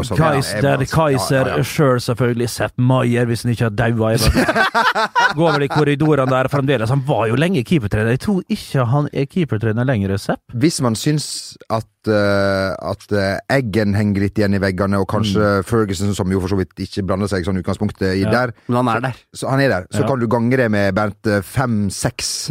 [0.89, 1.63] keiser ja.
[1.63, 2.49] sjøl, selvfølgelig.
[2.49, 4.15] Sepp Maier, hvis han ikke har daua.
[5.37, 6.89] Går vel i korridorene der fremdeles.
[6.89, 8.15] Han var jo lenge keepertrener.
[8.15, 10.39] Jeg tror ikke han er keepertrener lenger, Sepp.
[10.53, 16.13] Hvis man syns at, at eh, Eggen henger litt igjen i veggene, og kanskje Ferguson,
[16.15, 18.31] som jo for så vidt ikke blander seg sånn i utgangspunktet i Ja.
[18.31, 19.15] der, Men han er der.
[19.35, 19.87] så han er der.
[19.91, 20.07] Så Ja.
[20.07, 22.49] kan du gange det med Bernt eh, fem-seks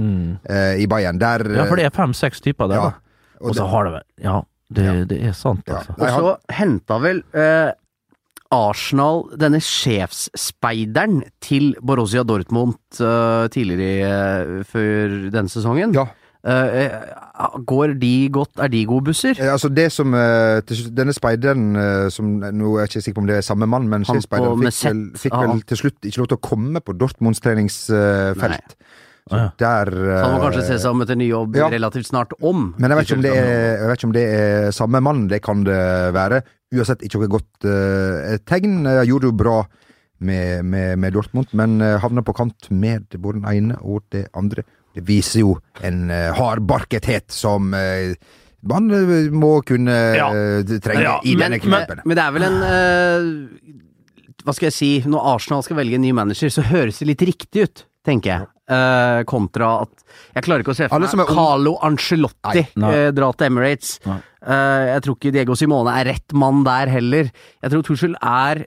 [0.48, 1.18] eh, i Bayern.
[1.18, 2.94] Der Ja, for det er fem-seks typer der, ja, da.
[3.40, 5.78] Og så har det vel Ja, det, det er sant, Ja.
[5.78, 5.94] altså.
[5.98, 7.72] Og så henta vel eh,
[8.52, 15.94] Arsenal denne sjefsspeideren til Borussia Dortmund uh, tidligere uh, før denne sesongen.
[15.94, 16.08] Ja.
[16.40, 18.54] Eh, eh, går de godt?
[18.64, 19.36] Er de gode busser?
[19.44, 20.62] Altså det som eh,
[20.96, 21.74] Denne speideren
[22.08, 24.56] som Nå er jeg ikke sikker på om det er samme mann, men Han på-
[24.56, 28.72] med fikk, vel, fikk vel til slutt ikke lov til å komme på Dortmunds treningsfelt.
[28.72, 28.98] Så
[29.30, 29.50] Ah, ja.
[29.58, 31.68] der Så han må kanskje se seg om etter ny jobb ja.
[31.70, 32.74] relativt snart om.
[32.80, 35.20] Men jeg vet, ikke om det er, jeg vet ikke om det er samme mann,
[35.28, 35.76] det kan det
[36.16, 36.40] være.
[36.74, 38.80] Uansett ikke noe godt uh, tegn.
[38.88, 39.54] Jeg gjorde jo bra
[40.18, 44.64] med, med, med Dortmund, men havna på kant med både den ene og det andre.
[44.96, 48.14] Det viser jo en uh, hardbarkethet som uh,
[48.66, 50.30] man uh, må kunne Ja.
[50.34, 53.28] uh, trenge Ja, i denne denne men, men det er vel en eh,
[54.44, 57.22] Hva skal jeg si Når Arsenal skal velge en ny manager, så høres det litt
[57.28, 58.48] riktig ut, tenker jeg.
[58.70, 60.04] Eh, kontra at
[60.36, 61.72] Jeg klarer ikke å se for meg er Carlo
[62.94, 63.96] eh, dra til Emirates.
[64.06, 67.30] Eh, jeg tror ikke Diego Simone er rett mann der heller.
[67.62, 68.64] Jeg tror Tuchel er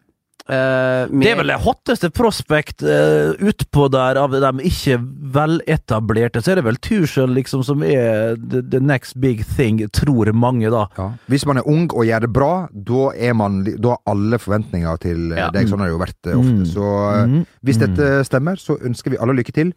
[0.49, 4.97] eh, mer Det er vel det hotteste prospect uh, utpå der av de ikke
[5.35, 6.41] veletablerte.
[6.43, 10.69] Så er det vel Tuchel liksom som er the, the next big thing, tror mange,
[10.73, 10.85] da.
[10.97, 11.09] Ja.
[11.31, 14.97] Hvis man er ung og gjør det bra, da er man Da har alle forventninger
[15.03, 15.49] til uh, Ja.
[15.53, 15.67] deg.
[15.71, 16.59] Sånn har det jo vært uh, ofte.
[16.59, 16.65] Mm.
[16.73, 17.45] Så uh, Mm.
[17.63, 19.71] hvis dette stemmer, så ønsker vi alle lykke til.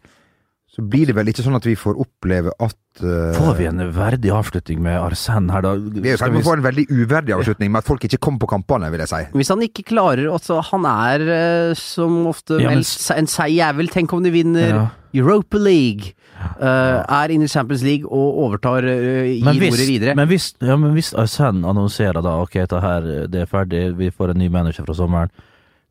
[0.77, 3.79] Så blir det vel ikke sånn at vi får oppleve at uh, Får vi en
[3.95, 5.71] verdig avslutning med Arsen her, da?
[5.73, 8.05] Vi er i Skal ferd med å få en veldig uverdig avslutning med at folk
[8.05, 9.21] ikke kommer på kampene, vil jeg si.
[9.41, 13.55] Hvis han ikke klarer altså, Han er uh, som ofte Ja, men- meldt en seig
[13.57, 13.89] jævel.
[13.89, 14.85] Tenk om de vinner Ja.
[15.17, 16.13] Europa League.
[16.61, 20.13] Uh, er inne i Champions League og overtar uh, ordet videre.
[20.13, 24.11] men hvis, ja, men hvis Arsen annonserer da ok, det her det er ferdig, vi
[24.13, 25.33] får en ny manager fra sommeren,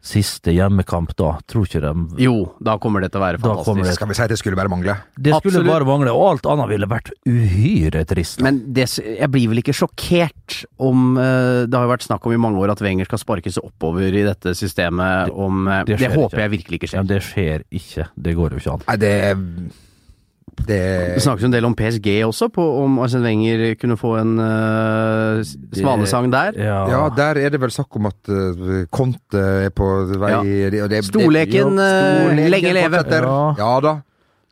[0.07, 3.83] siste hjemmekamp da, tror ikke de jo, da kommer det til å være Da kommer
[3.83, 3.99] fantastisk.
[3.99, 4.95] Skal vi si at det skulle bare mangle?
[5.16, 5.71] Det skulle Absolutt.
[5.73, 8.42] bare mangle, og alt annet ville vært uhyre trist.
[8.45, 12.37] Men det, jeg blir vel ikke sjokkert om eh, Det har jo vært snakk om
[12.37, 15.33] i mange år at Wenger skal sparkes oppover i dette systemet.
[15.35, 16.45] Om, eh, det det, håper ikke.
[16.45, 17.11] jeg virkelig ikke ja, skjer.
[17.11, 18.09] det skjer ikke.
[18.29, 18.87] Det går jo ikke an.
[18.87, 19.42] Nei, det er
[20.57, 24.14] Det Det snakkes jo en del om PSG også, på om Arsene Wenger kunne få
[24.23, 25.42] en uh,
[25.77, 26.57] svanesang der.
[26.57, 30.40] Ja, Ja, der er det vel snakk om at uh, Conte er på vei Ja.
[30.85, 33.05] og det, Storleken, eh, Storleken lenge leve.
[33.12, 33.55] Ja.
[33.61, 33.95] Ja da.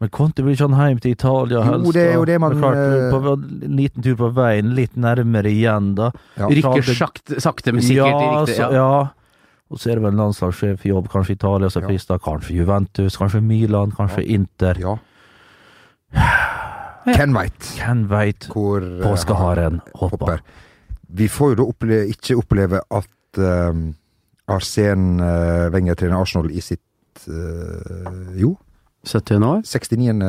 [0.01, 2.77] Men Conte vil ikke han hjem til Italia Jo, det er jo det man, klart,
[2.77, 6.11] eh, på en liten tur på veien, litt nærmere igjen, da.
[6.37, 6.49] Ja.
[6.51, 8.83] Rykker sakte, sakte men sikkert i ja, riktig så, ja.
[8.83, 9.09] ja.
[9.73, 11.89] Og så er det vel landslagssjefjobb, kanskje Italia som Ja.
[11.89, 14.79] frister, kanskje Juventus, kanskje Milan, kanskje Inter.
[14.79, 14.99] Ja.
[17.05, 20.19] Hvem veit Hvem veit hvor uh, påskeharen hopper?
[20.19, 20.41] hopper.
[21.15, 23.83] Vi får jo da opple ikke oppleve at uh,
[24.55, 28.55] Arsen uh, Wenger trener Arsenal i sitt uh, jo,
[29.05, 29.61] 70 år?
[29.69, 30.23] 69.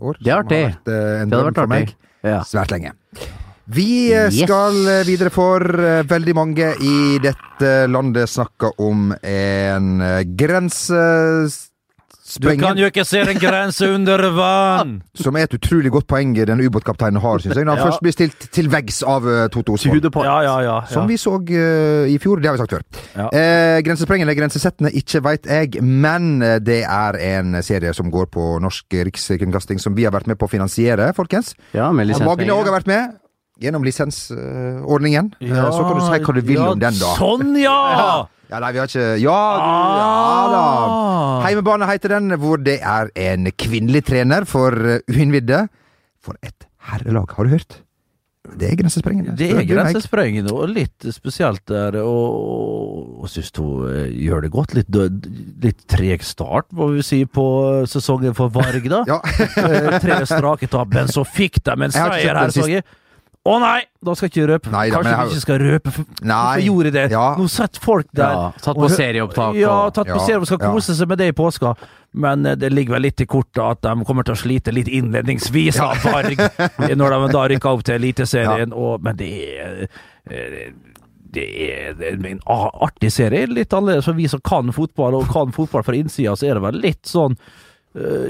[0.00, 0.16] år.
[0.24, 0.62] Det er artig.
[0.62, 1.90] har vært, uh, en Det hadde vært for meg.
[1.92, 2.12] artig.
[2.26, 2.40] Ja.
[2.48, 2.92] Svært lenge.
[3.66, 4.36] Vi Yes.
[4.46, 11.72] skal videre for uh, veldig mange i dette landet snakker om en uh, grensesprengning.
[12.42, 14.96] Du kan jo ikke se en grense under vann!
[15.24, 17.64] Som er et utrolig godt poeng den ubåtkapteinen har, syns jeg.
[17.66, 17.90] Når han Ja.
[17.90, 20.08] først blir stilt til veggs av uh, Toto Osvold.
[20.24, 20.76] Ja, ja, ja.
[20.90, 22.40] Som vi så uh, i fjor.
[22.42, 22.84] Det har vi sagt før.
[23.16, 23.28] Ja.
[23.32, 28.48] Eh, grensesprengende, grensesettende, ikke veit jeg, men eh, det er en serie som går på
[28.62, 31.54] norsk rikskringkasting som vi har vært med på å finansiere, folkens.
[31.76, 33.16] Ja, med Magne òg har vært med.
[33.56, 35.30] Gjennom lisensordningen.
[35.40, 37.12] Ja, så kan du si hva du vil ja, om den, da.
[37.16, 38.26] Sånn, ja!
[38.50, 39.64] Ja, nei, vi har ikke Ja, du,
[39.98, 40.60] ja da.
[40.86, 41.40] Ah.
[41.46, 45.64] Heimebane heter den, hvor det er en kvinnelig trener for uh, uinnvidde.
[46.22, 47.80] For et herrelag, har du hørt?
[48.46, 49.32] Det er grensesprengende.
[49.34, 54.76] Det er grensesprengende og litt spesielt der, og, og syns hun eh, gjør det godt.
[54.78, 55.26] Litt, død-
[55.64, 57.46] litt treg start, må vi si, på
[57.90, 59.02] sesongen for Varg, da.
[59.10, 59.18] Ja.
[59.66, 62.86] Eh, Tre strake tap, men så fikk de en seier her, så jeg.
[63.46, 64.70] Å nei, da skal jeg ikke røpe.
[64.74, 67.04] Nei da, Kanskje jeg vi har- ikke skal røpe, for hvorfor gjorde det?
[67.12, 67.26] Ja.
[67.38, 70.46] Nå satt folk der Ja, tatt på og serieopptak Ja, tatt på Ja, serie og
[70.50, 70.70] skal ja.
[70.72, 71.76] kose seg med det i påska.
[72.14, 74.88] Men eh, det ligger vel litt i kortet at de kommer til å slite litt
[74.88, 76.36] innledningsvis av Varg
[76.96, 78.72] når de da rykker opp til Eliteserien.
[78.72, 79.30] og- Men det
[79.60, 79.88] er
[80.30, 80.72] eh,
[81.36, 83.46] det er, det er en artig serie.
[83.46, 86.62] Litt annerledes for vi som kan fotball, og kan fotball fra innsida, så er det
[86.62, 87.65] vel litt sånn eh,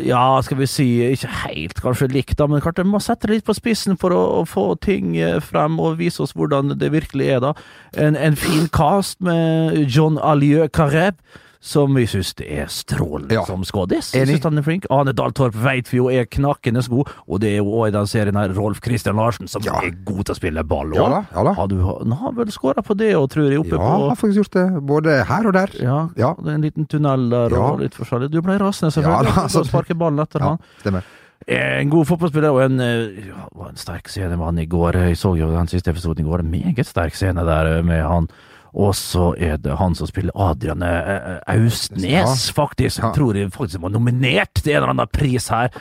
[0.07, 3.39] ja, skal vi si, ikke helt kanskje likt, da, men klart vi må sette det
[3.41, 6.93] litt på spissen for å, å få ting eh, frem og vise oss hvordan det
[6.95, 7.53] virkelig er, da.
[7.99, 11.19] En, en fin cast med John Alieu Carreb,
[11.67, 13.43] som vi syns det er strålende Ja.
[13.49, 14.13] som skådis.
[14.15, 14.87] Jeg synes han er flink.
[14.91, 17.95] Ane Dahl Torp vet vi jo er knakende god, og det er jo òg i
[17.97, 19.73] den serien her Rolf Christian Larsen, som Ja.
[19.83, 21.53] er god til å spille ball Ja da, ja da.
[21.55, 24.39] Har du har vel skåra på det, og tror jeg, oppe Ja, jeg har faktisk
[24.45, 24.87] gjort det.
[24.87, 25.69] Både her og der.
[25.83, 26.35] ja, Ja.
[26.39, 27.73] det er en liten tunnel der Ja.
[27.73, 28.31] og litt forskjellig.
[28.31, 29.27] Du ble rasende, Ja, selvfølgelig.
[29.27, 30.59] da, Ja, altså- sparke ballen etter Ja, han.
[30.83, 31.03] stemmer.
[31.49, 34.93] En god fotballspiller og en, eh, ja, en sterk scene med han i går.
[34.95, 36.41] Jeg så jo den siste episoden i går.
[36.41, 38.29] En meget sterk scene der med han.
[38.77, 43.01] Og så er det han som spiller Adrian eh, Austnes, faktisk.
[43.01, 45.73] Jeg tror jeg faktisk var nominert til en eller annen pris her.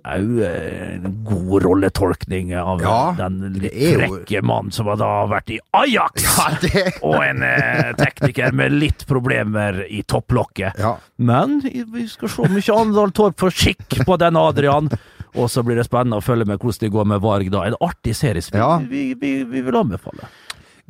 [0.00, 5.58] Au, eh, en god rolletolkning av Ja, den litt frekke mannen som har vært i
[5.76, 6.24] Ajax!
[6.24, 10.80] Ja, det Og en eh, tekniker med litt problemer i topplokket.
[10.80, 10.96] Ja.
[11.20, 14.90] Men vi skal se om ikke Andal Torp får skikk på den Adrian.
[15.38, 17.66] Og så blir det spennende å følge med hvordan det går med Varg da.
[17.68, 18.78] En artig serie Ja.
[18.82, 20.26] vi, vi, vi vil anbefale.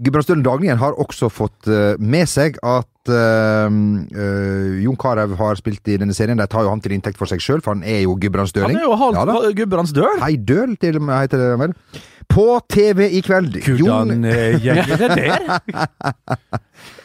[0.01, 3.75] Gudbrandsdølen Daglien har også fått eh, med seg at øh,
[4.17, 6.41] øh, Jon Carew har spilt i denne serien.
[6.41, 8.87] De tar jo han til inntekt for seg sjøl, for han er jo Han er
[8.87, 10.09] jo halvt Ja gudbrandsdøl.
[10.17, 11.77] ja, Hei døl, til og med, heter det vel.
[12.31, 13.61] På TV i kveld.
[13.67, 14.27] Hvordan Jon...
[14.63, 15.41] gjenger det der?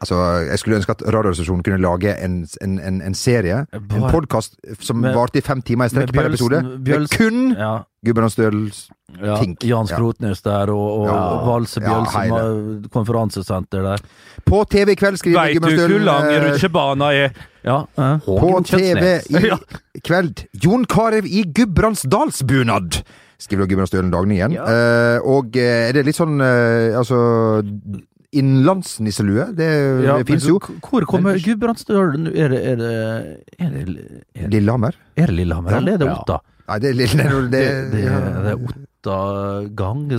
[0.00, 0.16] Altså,
[0.48, 4.54] jeg skulle ønske at Radioresepsjonen kunne lage en, en, en, en serie, en Bare- podkast
[4.80, 6.62] som varte i fem timer i strekk per episode.
[6.80, 7.72] Med kun Ja,
[8.06, 8.86] Gudbrandsdøls
[9.20, 9.36] ja.
[9.42, 9.60] Tink.
[9.68, 9.98] Jan Ja.
[10.44, 11.18] Der, og, og Ja.
[11.50, 14.00] Valse Bjølsen, konferansesenter der.
[14.48, 17.36] På TV i kveld skriver Veit du hvor lang eh, rutsjebana er?
[17.64, 17.82] Ja.
[17.98, 18.18] eh.
[18.24, 20.46] På TV i kveld.
[20.64, 23.02] Jon Carew i Gudbrandsdalsbunad,
[23.40, 24.64] skriver Gudbrandsdølen Dagen Ja.
[24.64, 27.60] Eh, og eh, er det litt sånn eh, altså
[28.32, 29.48] Innlandsnisselue?
[29.58, 29.68] Det,
[30.04, 30.58] Ja, fins jo.
[30.84, 32.28] Hvor kommer Gudbrandsdølen?
[32.30, 32.90] Er det, er det,
[33.58, 33.82] er det,
[34.34, 34.94] er det, Lillehammer?
[35.16, 35.78] er det Lillehammer, Ja.
[35.78, 36.14] eller er det Ja.
[36.20, 36.38] Otta?
[36.68, 38.20] Nei, det er Lillehammer det, Det, det, det, ja.
[38.44, 40.04] det er Otta-gang.
[40.12, 40.18] er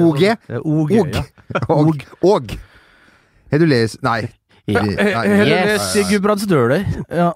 [0.00, 0.22] OG?
[0.24, 1.08] sånn- OG, Og.
[1.14, 1.22] ja.
[1.68, 2.56] Og, og
[3.52, 4.20] Har du lest Nei.
[4.66, 4.96] Yes.
[5.44, 6.86] lest Gudbrandsdøler.
[7.12, 7.32] Ja.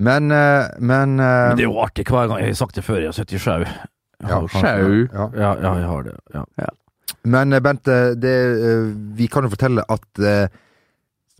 [0.00, 2.38] Men, eh, men, eh, Men det er jo artig hver gang.
[2.40, 3.60] Jeg har sagt det før, jeg har sett i sjau.
[4.22, 5.08] Ja, sjau.
[5.12, 5.26] ja.
[5.36, 6.14] Ja, ja, jeg har det.
[6.32, 6.44] Ja.
[7.24, 8.36] Men Bente, Bent, eh, det,
[8.68, 8.86] eh,
[9.18, 10.48] vi kan jo fortelle at eh,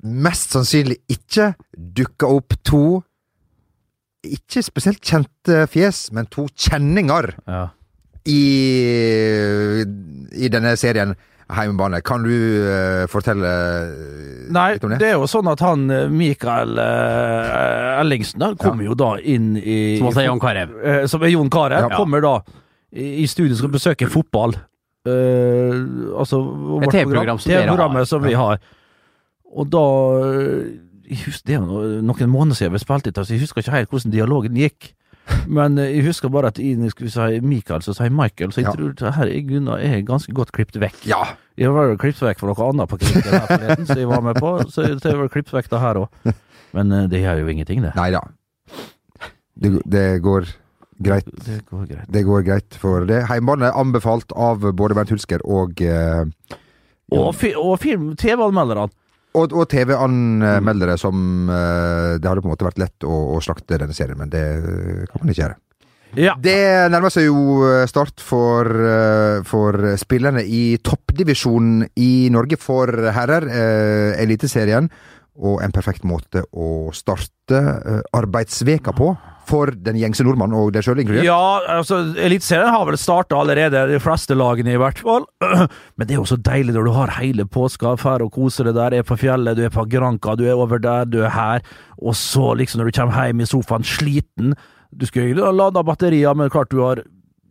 [0.03, 3.03] mest sannsynlig ikke dukka opp to
[4.23, 7.69] ikke spesielt kjente fjes, men to kjenninger Ja.
[8.25, 9.83] i,
[10.39, 11.17] i denne serien
[11.53, 12.01] Heimebane.
[12.01, 14.97] Kan du uh, fortelle eh, Nei, litt om det?
[14.97, 19.11] Nei, det er jo sånn at han eh, Mikael uh, Ellingsen der kommer jo da
[19.21, 20.73] inn i Som også er Jon Carew.
[20.81, 21.83] Uh, Som er Jon Carew.
[21.85, 21.91] Ja.
[21.99, 22.35] Kommer da
[22.93, 24.57] i, i studio skal besøke fotball.
[25.07, 25.75] Eh,
[26.19, 27.67] altså vårt Et TV-program som dere har.
[27.67, 28.59] TV-programmet som vi har.
[29.53, 29.85] Og da
[30.31, 30.73] eh,
[31.13, 33.75] jeg husker, Det er jo noen måneder siden vi spilte inn, så jeg husker ikke
[33.75, 34.93] helt hvordan dialogen gikk.
[35.47, 38.69] Men eh, jeg husker bare at jeg skulle si Mikael, så sier Michael, så jeg
[38.71, 38.77] Ja.
[38.79, 41.03] tror det her er Gunnar er ganske godt klippet vekk.
[41.07, 41.21] Ja.
[41.59, 44.39] Jeg var klippet vekk for noe annet på krigen her forleden, så jeg var med
[44.41, 44.55] på.
[44.71, 46.33] Så jeg var klippet vekk det her òg.
[46.73, 47.93] Men eh, det gjør jo ingenting, det.
[47.99, 48.23] Nei da.
[49.63, 50.47] Det, det går
[51.05, 51.29] greit.
[51.47, 52.09] Det går greit.
[52.09, 53.23] Det går greit for det.
[53.31, 56.25] Heimbane anbefalt av både Bernt Hulsker og eh,
[57.13, 58.89] Og, fi og film, TV-anmelderne.
[59.33, 63.81] Og, og TV-anmeldere som eh, Det hadde på en måte vært lett å, å slakte
[63.81, 64.47] denne serien, men det
[65.09, 65.61] kan man ikke gjøre.
[66.19, 66.35] Ja.
[66.37, 72.93] Det nærmer seg jo eh, start for, eh, for spillerne i toppdivisjonen i Norge for
[73.17, 74.91] herrer, eh, Eliteserien.
[75.41, 79.15] Og en perfekt måte å starte eh, arbeidsveka på
[79.49, 81.27] for den gjengse nordmannen og deg sjøl inkludert.
[81.27, 85.27] Ja, altså, Eliteserien har vel starta allerede, de fleste lagene i hvert fall.
[85.97, 88.77] Men det er jo så deilig når du har hele påska, drar og koser deg
[88.79, 91.67] der, er på fjellet, du er på Granka, du er over der, du er her,
[91.99, 94.55] og så liksom når du kommer hjem i sofaen sliten
[94.93, 97.01] Du skulle egentlig ha lada batterier, men klart du har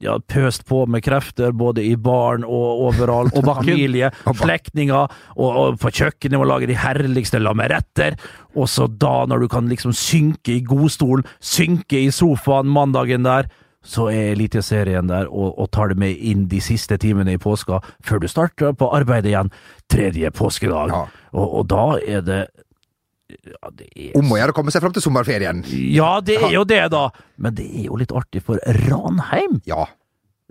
[0.01, 3.35] ja, pøst på med krefter både i barn og overalt.
[3.37, 3.47] Og.
[3.61, 8.17] Familie, slektninger, og, og på kjøkkenet og lage de herligste lameretter.
[8.57, 13.49] Og så da, når du kan liksom synke i godstolen, synke i sofaen mandagen der,
[13.81, 17.79] så er Eliteserien der og, og tar det med inn de siste timene i påska,
[18.05, 19.49] før du starter på arbeidet igjen
[19.89, 20.93] tredje påskedag.
[20.93, 21.05] Ja.
[21.33, 22.43] Og, og da er det
[23.45, 25.63] ja, det er Om å gjøre å komme seg fram til sommerferien.
[25.95, 27.09] ja, det er jo det, da.
[27.37, 29.85] Men det er jo litt artig, for Ranheim Ja.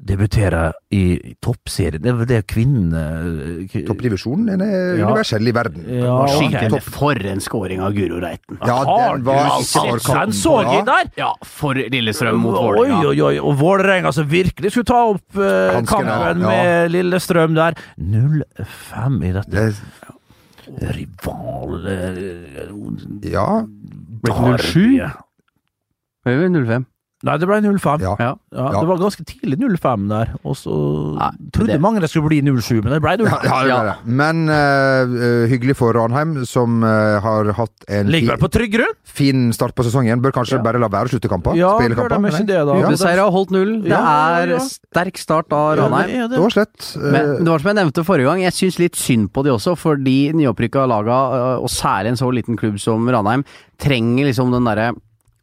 [0.01, 2.01] debuterer i toppserien.
[2.01, 5.05] Det er vel det kvinnene Toppdivisjonen den er Ja.
[5.11, 5.85] universell i verden.
[5.87, 6.71] Ja, ok.
[6.71, 6.83] topp.
[6.89, 8.57] for en scoring av Guro Reiten.
[8.65, 11.11] Ja, Har den var ikke sett Den så jeg der!
[11.19, 13.09] Ja, for Lillestrøm mot Oi, Vålerenga.
[13.11, 13.39] oi, oi.
[13.41, 16.49] Og Vålerenga som virkelig skulle ta opp eh, Hanskene, kampen ja.
[16.49, 17.75] med Lillestrøm der.
[18.01, 19.51] 0-5 i dette.
[19.51, 19.75] Det,
[20.79, 23.67] Rival eh, ja,
[24.23, 25.11] Ble det 07?
[26.27, 26.87] Eller 05?
[27.23, 28.01] Nei, det ble 0-5.
[28.01, 28.15] ja.
[28.19, 28.35] Ja.
[28.51, 28.81] Ja, Ja.
[28.81, 30.73] Det var ganske tidlig 0-5 der, og så
[31.19, 33.45] Nei, trodde det- mange det skulle bli 0-7, men det ble 0-5.
[33.45, 33.81] Ja, ja, det Ja.
[33.83, 33.97] ble det.
[34.07, 38.95] Men eh, hyggelig for Ranheim, som uh, har hatt en Ligger på trygg grunn?
[39.05, 40.23] fin start på sesongen.
[40.23, 40.63] Bør kanskje Ja.
[40.63, 41.55] bare la være å slutte kamper?
[41.57, 42.31] Ja, spille kamper.
[42.31, 42.75] ikke det, da?
[42.79, 42.87] Ja.
[42.89, 43.83] Ubeseiret har holdt null.
[43.83, 44.59] Det Ja, ja, er ja.
[44.59, 46.07] sterk start av Ja, Ranheim.
[46.09, 46.31] det det.
[46.31, 46.97] Det var slett.
[46.97, 49.51] Uh, Men det var som jeg nevnte forrige gang, jeg syns litt synd på de
[49.51, 53.45] også, fordi nyopprykka laga, og særlig en så liten klubb som Ranheim,
[53.79, 54.95] trenger liksom den derre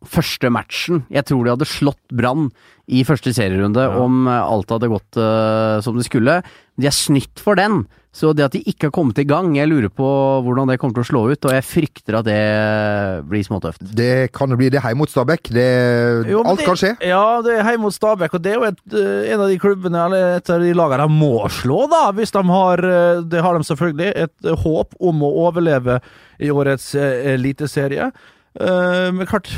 [0.05, 1.05] første matchen.
[1.10, 2.49] Jeg tror de hadde slått Brann
[2.88, 6.41] i første serierunde om øh, alt hadde gått uh, som det skulle.
[6.79, 7.86] De er snytt for den.
[8.17, 10.05] Så det at de ikke har kommet i gang, jeg lurer på
[10.41, 12.38] hvordan det kommer til å slå ut, og jeg frykter at det
[13.29, 13.83] blir småtøft.
[13.93, 14.69] Det kan det bli.
[14.73, 15.51] Det er hjemme mot Stabæk.
[15.53, 15.65] Det,
[16.31, 16.91] Jo, alt det- kan skje.
[17.05, 19.60] Ja, det er hjemme mot Stabæk, og det er jo et, eh, en av de
[19.62, 23.41] klubbene, eller et av de lagene de må slå, da, hvis de har eh, Det
[23.43, 24.10] har de selvfølgelig.
[24.15, 26.01] Et eh, håp om å overleve
[26.39, 28.12] i årets eh, eliteserie.
[28.60, 29.51] Eh, men klart,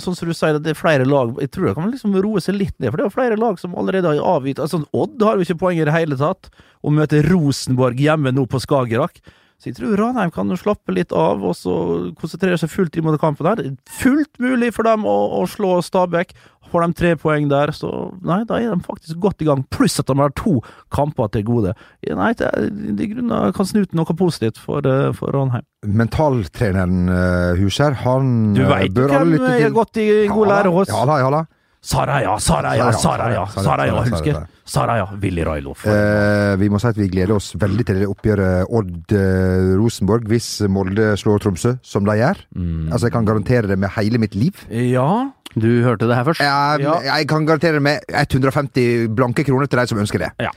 [0.00, 2.56] sånn som du sier, det er flere lag Jeg tror det kan liksom roe seg
[2.56, 5.44] litt ned, for det er flere lag som allerede har avgitt altså, Odd har jo
[5.44, 6.48] ikke poeng i det hele tatt,
[6.80, 9.20] og møter Rosenborg hjemme nå på Skagerrak.
[9.58, 11.72] Så jeg tror Ranheim kan slappe litt av, og så
[12.20, 13.58] konsentrere seg fullt inn mot kampen her.
[13.58, 16.30] Det er Fullt mulig for dem å, å slå Stabæk.
[16.68, 17.90] Får de tre poeng der, så
[18.22, 19.64] nei, da er de faktisk godt i gang.
[19.72, 20.58] Pluss at de har to
[20.94, 21.74] kamper til gode.
[22.06, 25.66] Nei, det er, det grunner, kan snu til noe positivt for, eh, for Ranheim.
[25.88, 30.92] Mentaltreneren uh, Huskjær, han Du eh, veit hvem er godt i god lære hos?
[30.92, 31.46] Ja da, ja da.
[31.80, 34.40] Saraya, Saraya, Saraya, Saraja, husker.
[34.66, 35.72] Saraya, Willy Railo.
[35.86, 41.12] Eh, vi må si at vi gleder oss veldig til det oppgjøret Odd-Rosenborg, hvis Molde
[41.20, 42.42] slår Tromsø, som de gjør.
[42.58, 42.90] Mm.
[42.92, 44.64] Altså, jeg kan garantere det med hele mitt liv.
[44.70, 46.40] Ja, Du hørte det her først?
[46.44, 46.98] Jeg, Ja.
[47.16, 50.30] jeg kan garantere det med 150 blanke kroner til de som ønsker det.
[50.38, 50.50] Ja.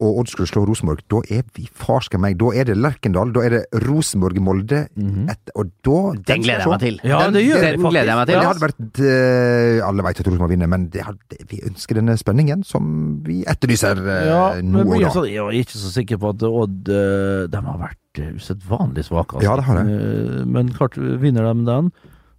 [0.00, 1.02] Og Odd skulle slå Rosenborg.
[1.12, 2.38] Da er vi farske meg.
[2.40, 3.32] Da er det Lerkendal.
[3.36, 4.88] Da er det Rosenborg-Molde.
[5.28, 7.00] et- Og da Den gleder jeg meg til.
[7.04, 8.36] Ja, Den- det gjør Den jeg gleder jeg meg til.
[8.36, 9.00] det hadde vært
[9.80, 13.44] eh, Alle vet at Rosenborg vinner, men det hadde, vi ønsker denne spenningen som vi
[13.44, 15.08] etterlyser eh, Ja, nå men og da.
[15.10, 19.36] så, jeg er ikke så sikker på at Odd eh, De har vært usedvanlig svake.
[19.36, 19.42] altså.
[19.42, 20.40] Ja, det har det.
[20.40, 21.92] Eh, Men klart, vinner de den,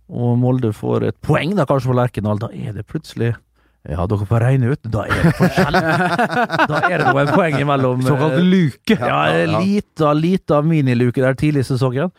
[0.10, 3.36] og Molde får et poeng da kanskje for Lerkendal, da er det plutselig
[3.90, 4.82] ja, dere får regne ut.
[4.94, 5.78] Da er det forskjell.
[6.72, 8.04] da er det noen poeng imellom.
[8.04, 8.98] eh, Såkalt luke.
[9.00, 9.62] Ja, Ja, ja.
[9.64, 12.12] lita, lita miniluke der tidlig i sesongen.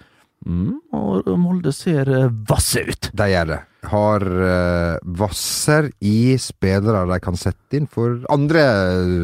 [0.47, 3.11] Mm, og Molde ser eh, vasse ut.
[3.15, 3.61] De gjør det.
[3.91, 8.63] Har uh, Vasser i spillere de kan sette inn for andre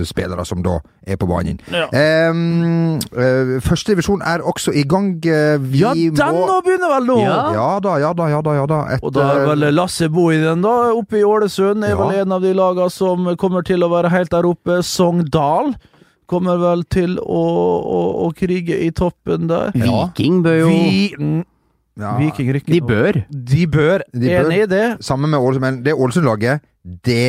[0.09, 1.61] spillere som da er på banen.
[1.70, 1.85] Ja.
[2.33, 5.12] Um, uh, første divisjon er også i gang.
[5.22, 7.18] Uh, vi Ja, den må begynner vel nå!
[7.22, 7.37] Ja.
[7.54, 8.57] Ja da, ja da, ja da.
[8.59, 8.81] Ja da.
[8.98, 12.00] Og da er vel Lasse Bohinen da, oppe i Ålesund, er Ja.
[12.02, 14.83] vel en av de lagene som kommer til å være helt der oppe.
[14.83, 15.76] Sogndal
[16.29, 17.45] kommer vel til å,
[17.81, 19.73] å, å krige i toppen der.
[19.77, 21.38] Viking bør jo Vi, mm,
[21.99, 23.23] ja, Viking rykker De bør.
[23.29, 24.05] De bør.
[24.12, 24.45] De bør.
[24.45, 24.85] Enig i det.
[25.05, 26.62] Sammen med Ålesund, men det Ålesund-laget,
[27.09, 27.25] det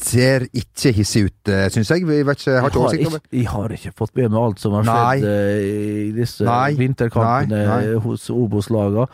[0.00, 2.06] ser ikke hissig ut, uh, syns jeg.
[2.08, 4.30] Vi vet ikke, har ikke Jeg har, oversikt over ikke, jeg har ikke fått med
[4.32, 5.72] meg alt som har skjedd nei.
[6.06, 6.70] i disse Nei.
[6.78, 7.98] vinterkampene Nei, nei.
[8.06, 9.04] hos Obos-laga,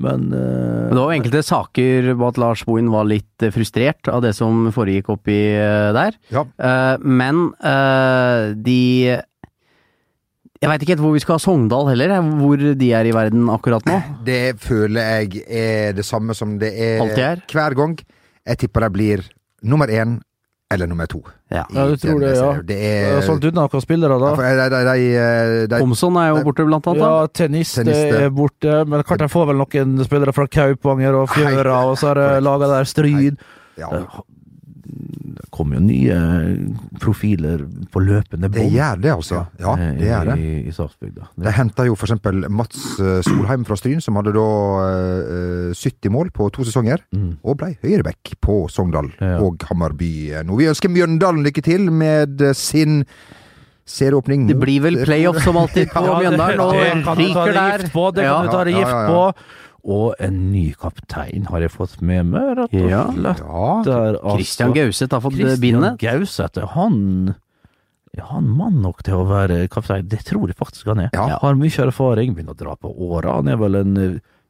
[0.00, 4.08] men uh, Men det var enkelte saker på at Lars Bohin var litt eh, frustrert
[4.08, 6.16] av det som foregikk oppi eh, der.
[6.32, 6.46] Ja.
[6.56, 9.20] Uh, men uh, de
[10.62, 13.50] Jeg veit ikke helt hvor vi skal ha Sogndal heller, hvor de er i verden
[13.52, 14.00] akkurat nå.
[14.28, 17.44] Det føler jeg er det samme som det er er.
[17.52, 17.98] hver gang.
[18.46, 19.26] Jeg tipper de blir
[19.62, 20.20] nummer én
[20.72, 21.20] eller nummer to.
[21.52, 21.64] Ja.
[21.70, 22.50] Ja, du tror det, ja.
[22.64, 24.32] Det er har solgt ut noen spillere da.
[24.40, 25.80] Ja, de, de, de, de,
[26.22, 27.04] er jo borte, blant annet.
[27.04, 28.20] Ja, tennis, Tennis, det.
[28.26, 28.78] er borte.
[28.88, 32.28] Men klart de får vel noen spillere fra Kaupanger og Fjøra, og så er det
[32.48, 33.42] laga der Stryd.
[33.80, 33.90] ja,
[35.52, 36.16] kommer jo nye
[37.02, 37.60] profiler
[37.92, 38.56] på løpende bånd.
[38.56, 39.42] det gjør det, altså.
[39.60, 40.36] Ja, det gjør det.
[40.40, 41.26] I, i Sarpsbygda.
[41.44, 44.46] De henta jo eksempel Mats eh, Solheim fra Stryn, som hadde da
[44.86, 47.36] eh, 70 mål på to sesonger, Mm.
[47.44, 49.36] og blei høyreback på Sogndal Ja.
[49.44, 50.56] og Hammarby nå.
[50.56, 53.02] Vi ønsker Mjøndalen lykke til med eh, sin
[53.84, 54.46] serieåpning.
[54.48, 57.82] Det blir vel playoff som alltid på Ja, Mjøndalen, og det kan du ta deg
[57.82, 58.06] gift på.
[58.16, 58.36] Det Ja.
[58.38, 59.24] kan du ta deg Ja, ja, gift ja, på.
[59.84, 63.04] Og en ny kaptein har jeg fått med meg, rett og Ja.
[63.10, 63.38] slett.
[63.84, 64.36] Der, altså.
[64.36, 65.98] Christian Gauseth har fått Christian bindet.
[65.98, 67.34] Gauseth, han
[68.14, 70.06] er han mann nok til å være kaptein.
[70.06, 71.10] Det tror jeg faktisk han er.
[71.16, 71.38] Ja.
[71.40, 73.36] Har mye erfaring, begynner å dra på åra.
[73.40, 73.94] Han er vel en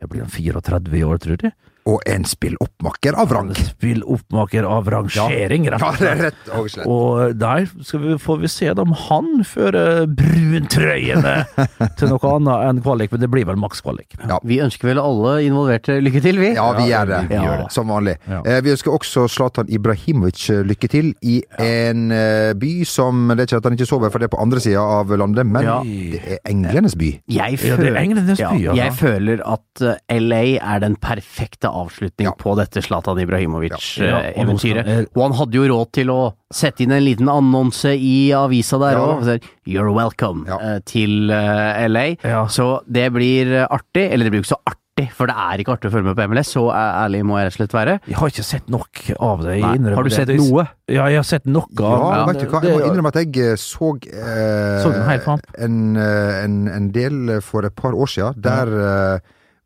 [0.03, 1.53] jeg blir en 34 i år, tror jeg.
[1.91, 3.49] Og en spilloppmaker av rang.
[3.59, 6.23] Spilloppmaker av rangering, rett Ja, og det er slett.
[6.23, 6.87] rett og slett.
[6.87, 11.33] Og der skal vi, får vi se om han fører bruntrøyene
[11.99, 14.15] til noe annet enn kvalik, men det blir vel maks kvalik.
[14.29, 14.39] Ja.
[14.47, 16.53] Vi ønsker vel alle involverte lykke til, vi.
[16.57, 17.21] Ja, vi gjør det.
[17.33, 17.69] vi gjør det.
[17.75, 18.15] Som vanlig.
[18.31, 18.41] Ja.
[18.47, 23.43] Eh, vi ønsker også Zlatan Ibrahimovic eh, lykke til i en eh, by som Det
[23.45, 25.67] er ikke at han ikke sover, for det er på andre sida av landet, men
[25.67, 25.81] Ja.
[25.83, 27.11] det er englenes by.
[27.27, 28.79] Jeg Ja, det er englenes by, ja, altså.
[28.79, 32.35] Jeg føler at LA er den perfekte avslutning Ja.
[32.39, 34.85] på dette Zlatan Ja, Ibrahimovic-eventyret.
[34.85, 36.21] skal- og han hadde jo råd til å
[36.53, 39.07] sette inn en liten annonse i avisa der Ja.
[39.07, 39.43] òg.
[39.67, 40.59] You're welcome Ja.
[40.61, 42.17] eh, til eh, LA.
[42.23, 42.47] Ja.
[42.47, 44.11] Så det blir eh, artig.
[44.13, 46.17] Eller det blir jo ikke så artig, for det er ikke artig å følge med
[46.17, 46.49] på MLS.
[46.53, 48.01] Så eh, ærlig må jeg rett og slett være.
[48.07, 49.61] Jeg har ikke sett nok av det.
[49.61, 50.69] jeg innrømmer Har du sett Det- noe?
[50.89, 51.65] Ja, jeg har sett noe.
[51.79, 52.27] Ja, ja.
[52.27, 56.45] vet du hva, jeg må innrømme at jeg eh, så eh, Så en en, eh,
[56.45, 59.19] en, en del for et par år siden, der eh,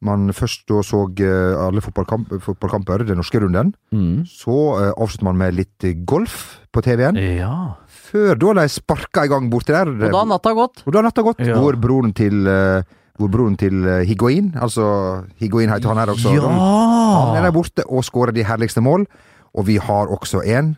[0.05, 3.72] man først da så eh, alle fotballkamp, fotballkamper, den norske runden.
[3.94, 4.26] Mm.
[4.28, 7.16] Så uh, avslutter man med litt eh, golf på TV-en.
[7.16, 7.78] Ja.
[8.11, 9.88] Før da de sparka i gang borti der.
[9.88, 10.84] Og da har natta gått.
[10.84, 11.40] Og da natta gått.
[11.49, 11.57] Ja.
[11.62, 12.84] Hvor broren til uh,
[13.16, 14.86] hvor broren til eh, Higuain, altså
[15.40, 16.34] Higuain heter han her også.
[16.36, 19.07] Han er der borte og skårer de herligste mål.
[19.57, 20.74] Og vi har også en,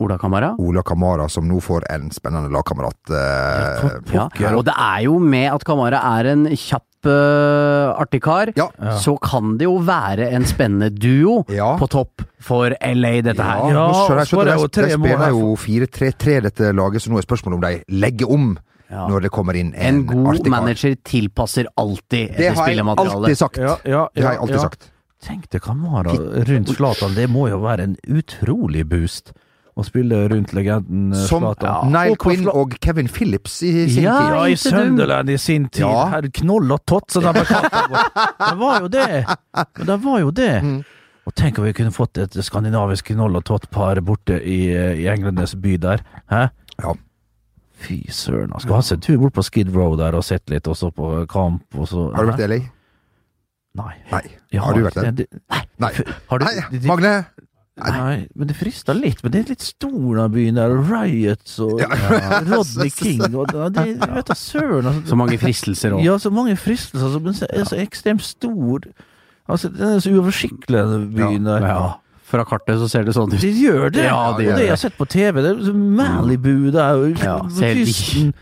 [0.00, 0.52] Ola Kamara.
[0.62, 3.10] Ola Kamara, som nå får en spennende lagkamerat.
[3.10, 8.68] eh, Ja, og det er jo med at Kamara er en kjapp, artig kar, Ja.
[8.98, 11.76] så kan det jo være en spennende duo Ja.
[11.78, 13.58] på topp for LA, dette her.
[13.70, 17.54] Ja, Ja, skjønner jeg, det de spiller jo 4-3-3 dette laget, så nå er spørsmålet
[17.54, 18.58] om de legger om
[18.90, 19.06] Ja.
[19.08, 20.50] når det kommer inn En en, god artikar.
[20.50, 23.14] manager tilpasser alltid Det spillematerialet.
[23.14, 23.56] alltid sagt.
[23.58, 24.62] Ja, ja, Det har jeg alltid ja.
[24.62, 24.90] sagt.
[25.22, 29.32] Tenk deg Kamara rundt Zlatan, det må jo være en utrolig boost
[29.78, 31.90] å spille rundt legenden eh, Som Zlatan.
[31.94, 34.32] Nile Quinn og Kevin Phillips i sin Ja, tid.
[34.34, 34.56] Ja, i.
[34.60, 35.84] Sunderland i sin tid.
[35.86, 36.06] Ja.
[36.14, 37.76] Herr Knoll og Tott, som de ble kalt.
[38.40, 39.06] Det var jo det.
[39.78, 40.50] Men det var jo det.
[40.64, 40.80] Mm.
[41.28, 45.54] Og tenk om vi kunne fått et skandinavisk Knoll og Tott-par borte i, i englenes
[45.60, 46.02] by der.
[46.32, 46.48] Hæ?
[46.80, 46.94] Ja.
[47.80, 48.52] Fy søren.
[48.60, 51.12] Skal ha en tur bort på Skid Row der og sett litt, og så på
[51.30, 52.60] kamp, og så Har du vært i LA?
[53.80, 53.92] Nei.
[54.10, 54.22] Nei.
[54.58, 55.12] Har, Har du vært der?
[55.22, 55.26] det.
[55.80, 55.92] Nei.
[56.28, 57.12] Har du, Nei, Magne!
[57.80, 59.22] Nei, men det frister litt.
[59.24, 60.74] Men det er litt stor byen der.
[60.76, 61.88] og Riots og Ja.
[62.44, 64.86] Rodney King og det, vet da søren.
[64.90, 66.04] Altså, Så mange fristelser òg.
[66.04, 68.84] Ja, så mange fristelser, altså, men så er så ekstremt stor.
[69.48, 71.64] Altså, den er så uoversiktlig, den byen der.
[71.66, 71.88] Ja.
[72.30, 73.40] Fra kartet så ser det sånn ut.
[73.42, 74.04] Det gjør det!
[74.06, 78.34] Ja, det gjør det jeg har sett på TV, det er Malibu der, Ja, kysten.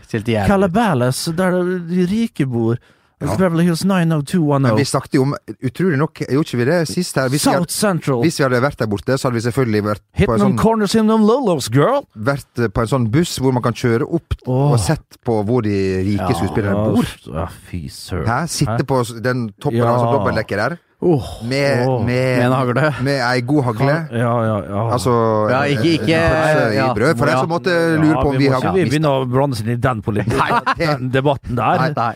[0.45, 1.57] Calabales, der
[1.89, 2.77] de rike bor.
[3.19, 3.35] Ja.
[3.35, 7.27] Beverly Hills Men vi snakket jo om, utrolig nok, gjorde ikke vi det sist her?
[7.27, 8.21] Hvis vi, South hadde, Central.
[8.23, 10.57] hvis vi hadde vært der borte, så hadde vi selvfølgelig vært på, Hitting en sånn,
[10.61, 12.05] corners in them lolos, girl!
[12.15, 14.71] vært på en sånn buss hvor man kan kjøre opp oh.
[14.71, 15.75] og sett på hvor de
[16.07, 17.11] rike skuespillerne bor.
[17.27, 18.29] Ja, fy søren.
[18.29, 18.39] Hæ?
[18.55, 19.91] Sitte på den toppen Ja.
[19.91, 22.89] av sånn dobbeltdekker der, Oh, med, oh, med, en hagle.
[23.07, 23.93] med ei god hagle.
[24.11, 24.81] Ja, ja, ja.
[24.91, 25.13] Altså
[25.49, 26.89] Ja, ikke- ikke- ja.
[26.91, 27.31] i brød, for Ja.
[27.31, 29.69] den som måtte lure på om vi har ikke vi begynne å blande oss inn
[29.69, 30.01] i den
[31.17, 31.77] debatten der.
[31.79, 31.93] Nei.
[31.95, 32.15] nei.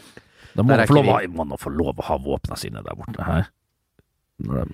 [0.53, 1.27] Da må man få lov, vi...
[1.33, 3.25] må man få lov å ha våpnene sine der borte.
[3.25, 3.49] Her.
[4.43, 4.71] Når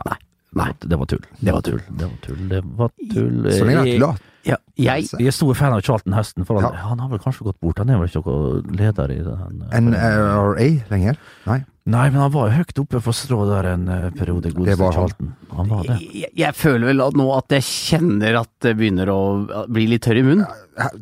[0.00, 0.16] Nei.
[0.58, 0.70] Nei.
[0.82, 1.22] Det var tull.
[1.38, 1.80] Det var tull.
[1.88, 2.42] Det var tull.
[2.50, 3.38] Det var tull.
[3.54, 4.10] Så lenge det er la
[4.46, 6.86] Ja, jeg Jeg er stor fan av Charlton Heston, for han, Ja.
[6.88, 7.78] han har vel kanskje gått bort.
[7.78, 11.18] Han er vel ikke noen leder i den eh, NRA lenger?
[11.46, 11.58] Nei.
[11.90, 14.90] Nei, men han var jo høyt oppe for strå der en eh, periode, godeste.
[14.94, 15.34] Charlton.
[15.56, 15.98] Han var det.
[16.14, 19.20] jeg, jeg føler vel nå at jeg kjenner at det begynner å
[19.68, 20.46] bli litt tørr i munnen.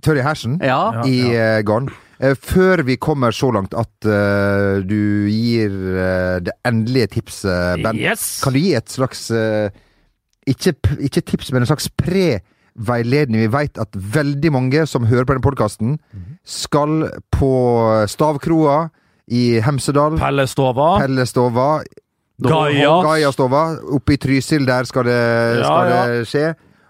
[0.02, 0.80] Tørr i hersen Ja.
[0.98, 1.06] Ja.
[1.06, 1.48] i ja.
[1.62, 1.88] garn.
[2.20, 7.98] Eh, Før vi kommer så langt at uh, du gir uh, det endelige tipset, Ben,
[8.00, 8.40] Yes!
[8.42, 9.70] kan du gi et slags uh,
[10.48, 13.44] ikke, ikke tips, men en slags pre-veiledning?
[13.46, 15.98] Vi veit at veldig mange som hører på denne podkasten,
[16.48, 17.52] skal på
[18.08, 18.88] Stavkroa
[19.28, 20.16] i Hemsedal.
[20.18, 20.94] Pellestova.
[21.02, 21.68] Pellestova.
[22.40, 22.94] Gaia.
[23.04, 23.62] Gaiastova.
[23.98, 25.18] Oppe i Trysil, der skal det,
[25.60, 26.00] Ja, skal ja.
[26.08, 26.46] det skje.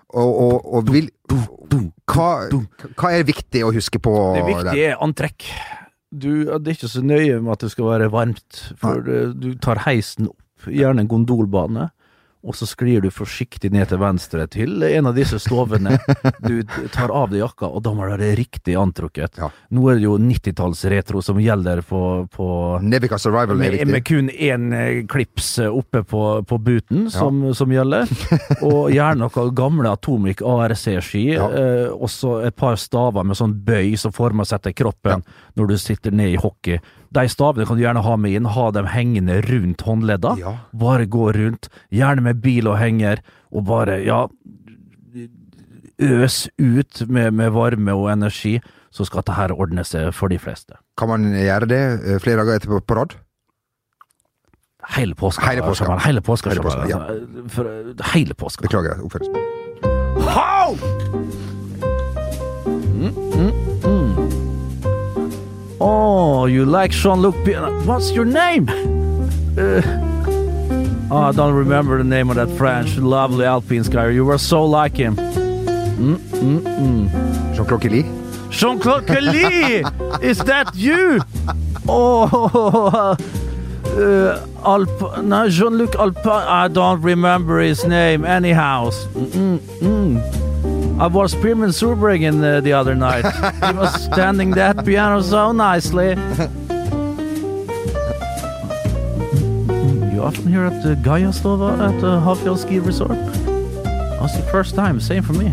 [0.09, 1.11] Og, og, og vil
[2.09, 2.31] hva,
[2.97, 5.45] hva er viktig å huske på Det viktige er antrekk.
[6.09, 9.83] Du, det er ikke så nøye med at det skal være varmt, for du tar
[9.85, 11.91] heisen opp, gjerne en gondolbane,
[12.47, 15.97] og så sklir du forsiktig ned til venstre til en av disse stovene.
[16.45, 16.63] Du
[16.95, 19.41] tar av deg jakka, og da må det være riktig antrukket.
[19.43, 19.49] Ja.
[19.75, 22.01] Nå er det jo 90-tallsretro som gjelder på,
[22.33, 22.47] på
[22.87, 27.73] Nevica Survival med, med kun én eh, klips eh, oppe på, på buten som, som
[27.75, 28.07] gjelder,
[28.63, 31.49] og gjerne noe gamle Atomic ARC-ski, Ja.
[31.51, 35.25] eh, og så et par staver med sånn bøy som former seg til kroppen
[35.59, 36.79] når du sitter ned i hockey.
[37.15, 40.35] De stavene kan du gjerne ha med inn, ha dem hengende rundt håndledda.
[40.41, 40.55] Ja.
[40.77, 44.27] Bare gå rundt, gjerne med bil og henger, og bare, ja
[45.99, 48.61] Øs ut med, med varme og energi,
[48.95, 50.77] så skal dette her ordne seg for de fleste.
[51.01, 53.17] Kan man gjøre det eh, flere dager etterpå på rad?
[54.89, 55.47] hele påska.
[55.47, 55.85] Hele påska.
[55.85, 56.51] Sjamal, Hele påska.
[56.51, 56.99] Hele påska, Sjamal, ja.
[57.43, 58.05] altså.
[58.15, 58.63] Hele påska.
[58.63, 59.37] Beklager oppførselen.
[60.29, 60.77] How?
[65.81, 67.87] Oh, you like Jean-Luc Picard.
[67.87, 68.69] What's your name?
[69.59, 69.83] Uh,
[71.11, 74.15] oh, I don't remember the name of that French lovely Alpine skier.
[74.15, 75.17] You were so like him.
[77.57, 78.05] Jean-Claude Kelly.
[78.51, 79.83] Jean-Claude Kelly!
[80.23, 81.21] Is that you?
[81.89, 83.17] Oh,
[83.85, 86.31] uh, Alp- no, Jean-Luc Alpin.
[86.31, 88.25] I don't remember his name.
[88.25, 90.48] Anyhow, mm, mm.
[91.01, 93.25] I was Pirmin Surbregen uh, the other night.
[93.25, 96.09] he was standing that piano so nicely.
[100.13, 103.11] You often hear at the Gaiastova at the Hafjell Ski Resort?
[104.21, 104.99] That's the first time.
[104.99, 105.53] Same for me.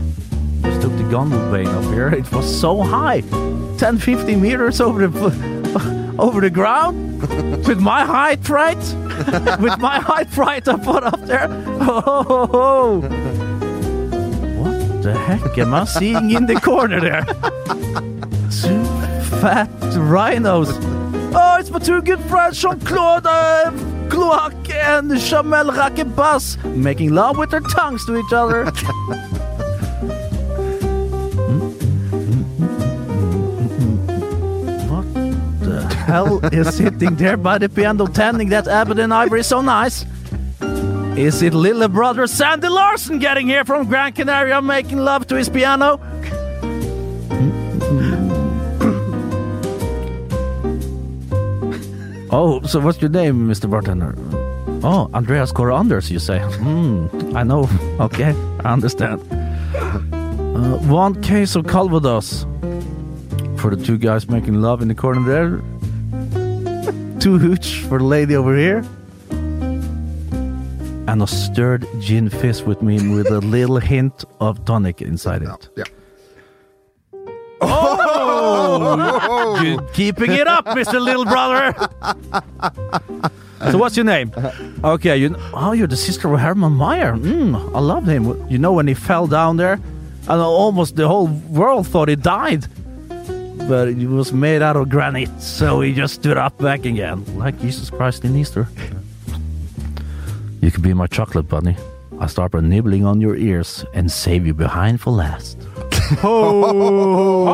[0.61, 2.09] Just took the gondola plane up here.
[2.09, 3.21] It was so high,
[3.77, 7.21] 10, 15 meters over the over the ground.
[7.67, 8.77] With my height, right?
[9.59, 11.47] With my height, right up on up there.
[11.79, 13.11] Oh, what
[15.05, 17.23] the heck am I seeing in the corner there?
[18.49, 18.83] Two
[19.39, 20.69] fat rhinos.
[21.37, 23.71] Oh, it's my two good friends, Jean-Claude uh,
[24.09, 28.65] Cloac and Jamel Rakebas, making love with their tongues to each other.
[34.89, 35.05] What
[35.61, 40.03] the hell is sitting there by the piano tending that and ivory so nice?
[41.17, 45.47] Is it little brother Sandy Larson getting here from Gran Canaria making love to his
[45.47, 45.93] piano?
[52.31, 53.69] oh, so what's your name, Mr.
[53.69, 54.13] Bartender?
[54.83, 56.39] Oh, Andreas Coranders, you say?
[56.39, 57.69] Hmm, I know.
[58.01, 58.35] Okay,
[58.65, 59.21] I understand.
[59.31, 62.45] Uh, one case of Calvados
[63.57, 65.61] for the two guys making love in the corner there.
[67.21, 68.83] Two hooch for the lady over here.
[71.15, 75.69] And a stirred gin fizz with me with a little hint of tonic inside it.
[75.77, 75.85] Yeah.
[77.61, 79.61] Oh!
[79.63, 80.99] You keeping it up, Mr.
[80.99, 81.73] Little Brother!
[83.71, 84.33] so what's your name?
[84.83, 87.13] Okay, you oh, you're the sister of Herman Meyer.
[87.13, 88.45] Mm, I love him.
[88.49, 89.79] You know when he fell down there,
[90.27, 92.67] and almost the whole world thought he died.
[93.69, 97.57] But it was made out of granite, so he just stood up back again, like
[97.61, 98.67] Jesus Christ in Easter.
[100.65, 101.75] You could be my chocolate bunny.
[102.21, 105.57] I start by nibbling on your ears and save you behind for last.
[106.23, 107.45] Oh!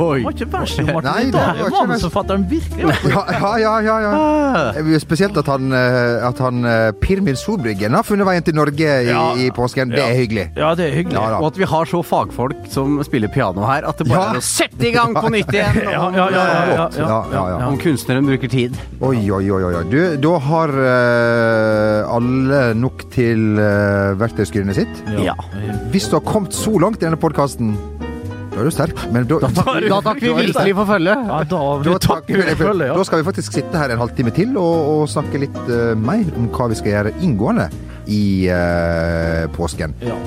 [0.00, 0.22] Oi.
[0.22, 1.10] Var ikke verst, jo, Martin.
[1.10, 2.84] Nei, Det det var ikke Manusforfatteren virkelig.
[3.10, 3.22] Ja,
[3.58, 3.80] ja, ja.
[3.82, 4.10] ja, ja.
[4.78, 8.86] Eh, Spesielt at han, eh, at han eh, Pirmin Solbryggen har funnet veien til Norge
[9.02, 9.24] i, Ja.
[9.34, 9.90] i påsken.
[9.90, 10.46] Det er hyggelig.
[10.56, 11.14] Ja, det er hyggelig.
[11.18, 11.38] Ja.
[11.40, 14.30] Og at vi har så fagfolk som spiller piano her, at det bare Ja.
[14.34, 15.80] er å sette i gang på nytt igjen!
[15.90, 17.66] Ja, ja, ja, ja, ja, Ja, ja, ja.
[17.68, 18.76] Om kunstneren bruker tid.
[19.00, 19.62] Oi, oi, oi.
[19.74, 19.84] oi.
[19.90, 25.02] Du, da har uh, alle nok til uh, verktøyskrinet sitt.
[25.24, 25.34] Ja.
[25.90, 27.74] Hvis du har kommet så langt i denne podkasten,
[28.50, 29.04] da er du sterk.
[29.14, 31.24] Men da, Da takker vi virkelig for følget.
[31.30, 32.96] Ja, da, da, takker vi for ja.
[32.98, 36.26] da skal vi faktisk sitte her en halvtime til og, og snakke litt uh, mer
[36.36, 37.70] om hva vi skal gjøre inngående
[38.10, 39.94] i uh, påsken.
[40.04, 40.18] Ja.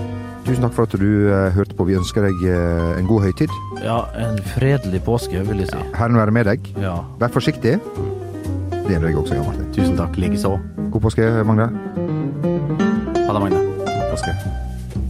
[0.43, 1.87] Tusen takk for at du uh, hørte på.
[1.87, 3.53] Vi ønsker deg eh, en god høytid.
[3.83, 5.83] ja, en fredelig påske, vil jeg si.
[5.95, 6.73] Herren være med deg.
[6.83, 6.97] Ja.
[7.21, 7.77] Vær forsiktig.
[7.79, 9.69] Det gjelder jeg også, Jan Martin.
[9.75, 10.57] Tusen takk, likeså.
[10.91, 12.91] God påske, Magne.
[13.33, 13.59] Ha det, Magne.
[13.77, 14.35] God påske.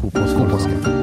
[0.01, 0.37] God påske.
[0.39, 1.02] God påske.